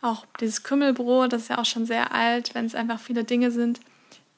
auch 0.01 0.25
dieses 0.39 0.63
Kümmelbrot, 0.63 1.33
das 1.33 1.43
ist 1.43 1.47
ja 1.49 1.57
auch 1.57 1.65
schon 1.65 1.85
sehr 1.85 2.13
alt, 2.13 2.53
wenn 2.53 2.65
es 2.65 2.75
einfach 2.75 2.99
viele 2.99 3.23
Dinge 3.23 3.49
sind, 3.49 3.79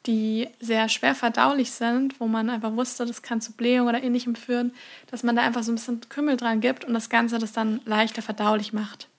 die 0.05 0.47
sehr 0.61 0.87
schwer 0.87 1.13
verdaulich 1.13 1.71
sind, 1.71 2.19
wo 2.21 2.27
man 2.27 2.49
einfach 2.49 2.75
wusste, 2.75 3.05
das 3.05 3.21
kann 3.21 3.41
zu 3.41 3.51
Blähung 3.51 3.89
oder 3.89 4.01
ähnlichem 4.01 4.35
führen, 4.35 4.71
dass 5.11 5.23
man 5.23 5.35
da 5.35 5.41
einfach 5.41 5.63
so 5.63 5.73
ein 5.73 5.75
bisschen 5.75 5.99
Kümmel 6.07 6.37
dran 6.37 6.61
gibt 6.61 6.85
und 6.85 6.93
das 6.93 7.09
Ganze 7.09 7.37
das 7.37 7.51
dann 7.51 7.81
leichter 7.83 8.21
verdaulich 8.21 8.71
macht. 8.71 9.09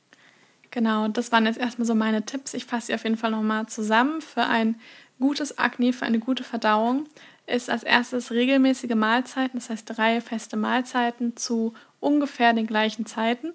Genau, 0.71 1.09
das 1.09 1.33
waren 1.33 1.47
jetzt 1.47 1.59
erstmal 1.59 1.87
so 1.87 1.95
meine 1.95 2.25
Tipps. 2.25 2.55
Ich 2.55 2.65
fasse 2.65 2.89
sie 2.89 2.95
auf 2.95 3.05
jeden 3.05 3.17
Fall 3.17 3.33
nochmal 3.33 3.67
zusammen 3.67 4.21
für 4.21 4.45
ein 4.45 4.77
Gutes 5.21 5.59
Akne 5.59 5.93
für 5.93 6.07
eine 6.07 6.19
gute 6.19 6.45
Verdauung 6.45 7.07
ist 7.47 7.69
als 7.69 7.83
erstes 7.83 8.31
regelmäßige 8.31 8.95
Mahlzeiten, 8.95 9.59
das 9.59 9.71
heißt 9.71 9.85
drei 9.87 10.21
feste 10.21 10.57
Mahlzeiten 10.57 11.37
zu 11.37 11.75
ungefähr 12.01 12.53
den 12.53 12.67
gleichen 12.67 13.07
Zeiten. 13.07 13.53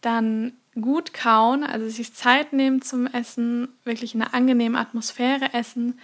Dann 0.00 0.52
gut 0.80 1.14
kauen, 1.14 1.64
also 1.64 1.88
sich 1.88 2.14
Zeit 2.14 2.52
nehmen 2.52 2.82
zum 2.82 3.06
Essen, 3.06 3.68
wirklich 3.84 4.14
in 4.14 4.22
einer 4.22 4.34
angenehmen 4.34 4.76
Atmosphäre 4.76 5.54
essen 5.54 5.98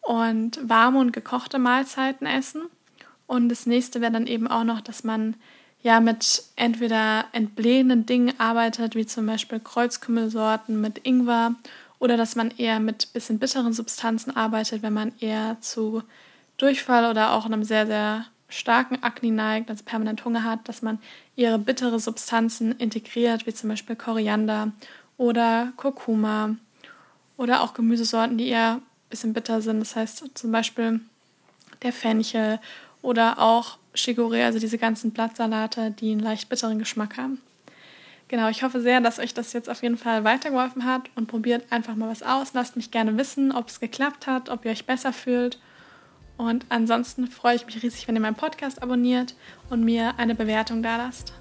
und 0.00 0.58
warme 0.68 0.98
und 0.98 1.12
gekochte 1.12 1.58
Mahlzeiten 1.58 2.26
essen. 2.26 2.62
Und 3.26 3.48
das 3.48 3.66
nächste 3.66 4.00
wäre 4.00 4.12
dann 4.12 4.26
eben 4.26 4.48
auch 4.48 4.64
noch, 4.64 4.80
dass 4.80 5.04
man 5.04 5.36
ja 5.82 6.00
mit 6.00 6.42
entweder 6.56 7.26
entblähenden 7.32 8.04
Dingen 8.04 8.38
arbeitet, 8.38 8.94
wie 8.94 9.06
zum 9.06 9.26
Beispiel 9.26 9.60
Kreuzkümmelsorten 9.60 10.80
mit 10.80 11.06
Ingwer 11.06 11.54
oder 12.00 12.16
dass 12.16 12.34
man 12.34 12.50
eher 12.56 12.80
mit 12.80 13.12
bisschen 13.12 13.38
bitteren 13.38 13.72
Substanzen 13.72 14.34
arbeitet, 14.34 14.82
wenn 14.82 14.94
man 14.94 15.12
eher 15.20 15.58
zu 15.60 16.02
Durchfall 16.56 17.08
oder 17.08 17.32
auch 17.32 17.46
einem 17.46 17.62
sehr, 17.62 17.86
sehr 17.86 18.26
starken 18.48 19.02
Akne 19.02 19.30
neigt, 19.30 19.70
also 19.70 19.84
permanent 19.84 20.24
Hunger 20.24 20.42
hat, 20.42 20.68
dass 20.68 20.82
man 20.82 20.98
ihre 21.36 21.58
bittere 21.58 22.00
Substanzen 22.00 22.72
integriert, 22.72 23.46
wie 23.46 23.54
zum 23.54 23.68
Beispiel 23.68 23.94
Koriander 23.94 24.72
oder 25.16 25.72
Kurkuma 25.76 26.56
oder 27.36 27.62
auch 27.62 27.74
Gemüsesorten, 27.74 28.38
die 28.38 28.48
eher 28.48 28.76
ein 28.76 28.82
bisschen 29.08 29.32
bitter 29.34 29.62
sind. 29.62 29.80
Das 29.80 29.94
heißt 29.94 30.24
zum 30.34 30.50
Beispiel 30.50 31.00
der 31.82 31.92
Fenchel 31.92 32.58
oder 33.02 33.38
auch 33.38 33.78
Chicorée, 33.94 34.44
also 34.44 34.58
diese 34.58 34.78
ganzen 34.78 35.12
Blattsalate, 35.12 35.90
die 35.90 36.12
einen 36.12 36.20
leicht 36.20 36.48
bitteren 36.48 36.78
Geschmack 36.78 37.16
haben. 37.18 37.40
Genau, 38.30 38.48
ich 38.48 38.62
hoffe 38.62 38.80
sehr, 38.80 39.00
dass 39.00 39.18
euch 39.18 39.34
das 39.34 39.52
jetzt 39.52 39.68
auf 39.68 39.82
jeden 39.82 39.96
Fall 39.96 40.22
weitergeholfen 40.22 40.84
hat 40.84 41.10
und 41.16 41.26
probiert 41.26 41.64
einfach 41.72 41.96
mal 41.96 42.08
was 42.08 42.22
aus. 42.22 42.52
Lasst 42.52 42.76
mich 42.76 42.92
gerne 42.92 43.18
wissen, 43.18 43.50
ob 43.50 43.66
es 43.66 43.80
geklappt 43.80 44.28
hat, 44.28 44.50
ob 44.50 44.64
ihr 44.64 44.70
euch 44.70 44.86
besser 44.86 45.12
fühlt. 45.12 45.58
Und 46.36 46.64
ansonsten 46.68 47.26
freue 47.26 47.56
ich 47.56 47.66
mich 47.66 47.82
riesig, 47.82 48.06
wenn 48.06 48.14
ihr 48.14 48.20
meinen 48.20 48.36
Podcast 48.36 48.84
abonniert 48.84 49.34
und 49.68 49.84
mir 49.84 50.14
eine 50.16 50.36
Bewertung 50.36 50.80
da 50.80 50.96
lasst. 50.96 51.32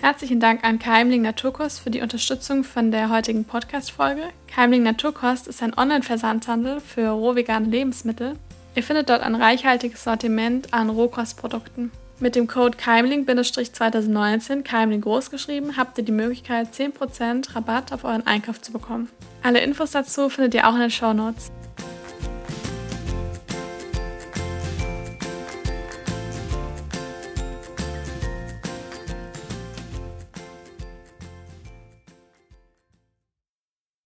Herzlichen 0.00 0.40
Dank 0.40 0.64
an 0.64 0.80
Keimling 0.80 1.22
Naturkost 1.22 1.78
für 1.78 1.90
die 1.90 2.00
Unterstützung 2.00 2.64
von 2.64 2.90
der 2.90 3.08
heutigen 3.08 3.44
Podcast-Folge. 3.44 4.24
Keimling 4.48 4.82
Naturkost 4.82 5.46
ist 5.46 5.62
ein 5.62 5.78
Online-Versandhandel 5.78 6.80
für 6.80 7.10
rohvegane 7.10 7.68
Lebensmittel. 7.68 8.34
Ihr 8.74 8.82
findet 8.82 9.08
dort 9.08 9.22
ein 9.22 9.36
reichhaltiges 9.36 10.02
Sortiment 10.02 10.74
an 10.74 10.90
Rohkostprodukten. 10.90 11.92
Mit 12.22 12.36
dem 12.36 12.46
Code 12.46 12.78
Keimling-2019, 12.78 14.62
Keimling 14.62 15.00
groß 15.00 15.32
geschrieben, 15.32 15.76
habt 15.76 15.98
ihr 15.98 16.04
die 16.04 16.12
Möglichkeit, 16.12 16.68
10% 16.72 17.56
Rabatt 17.56 17.92
auf 17.92 18.04
euren 18.04 18.24
Einkauf 18.28 18.62
zu 18.62 18.70
bekommen. 18.70 19.08
Alle 19.42 19.58
Infos 19.58 19.90
dazu 19.90 20.28
findet 20.28 20.54
ihr 20.54 20.68
auch 20.68 20.74
in 20.74 20.82
den 20.82 20.90
Show 20.92 21.12
Notes. 21.12 21.50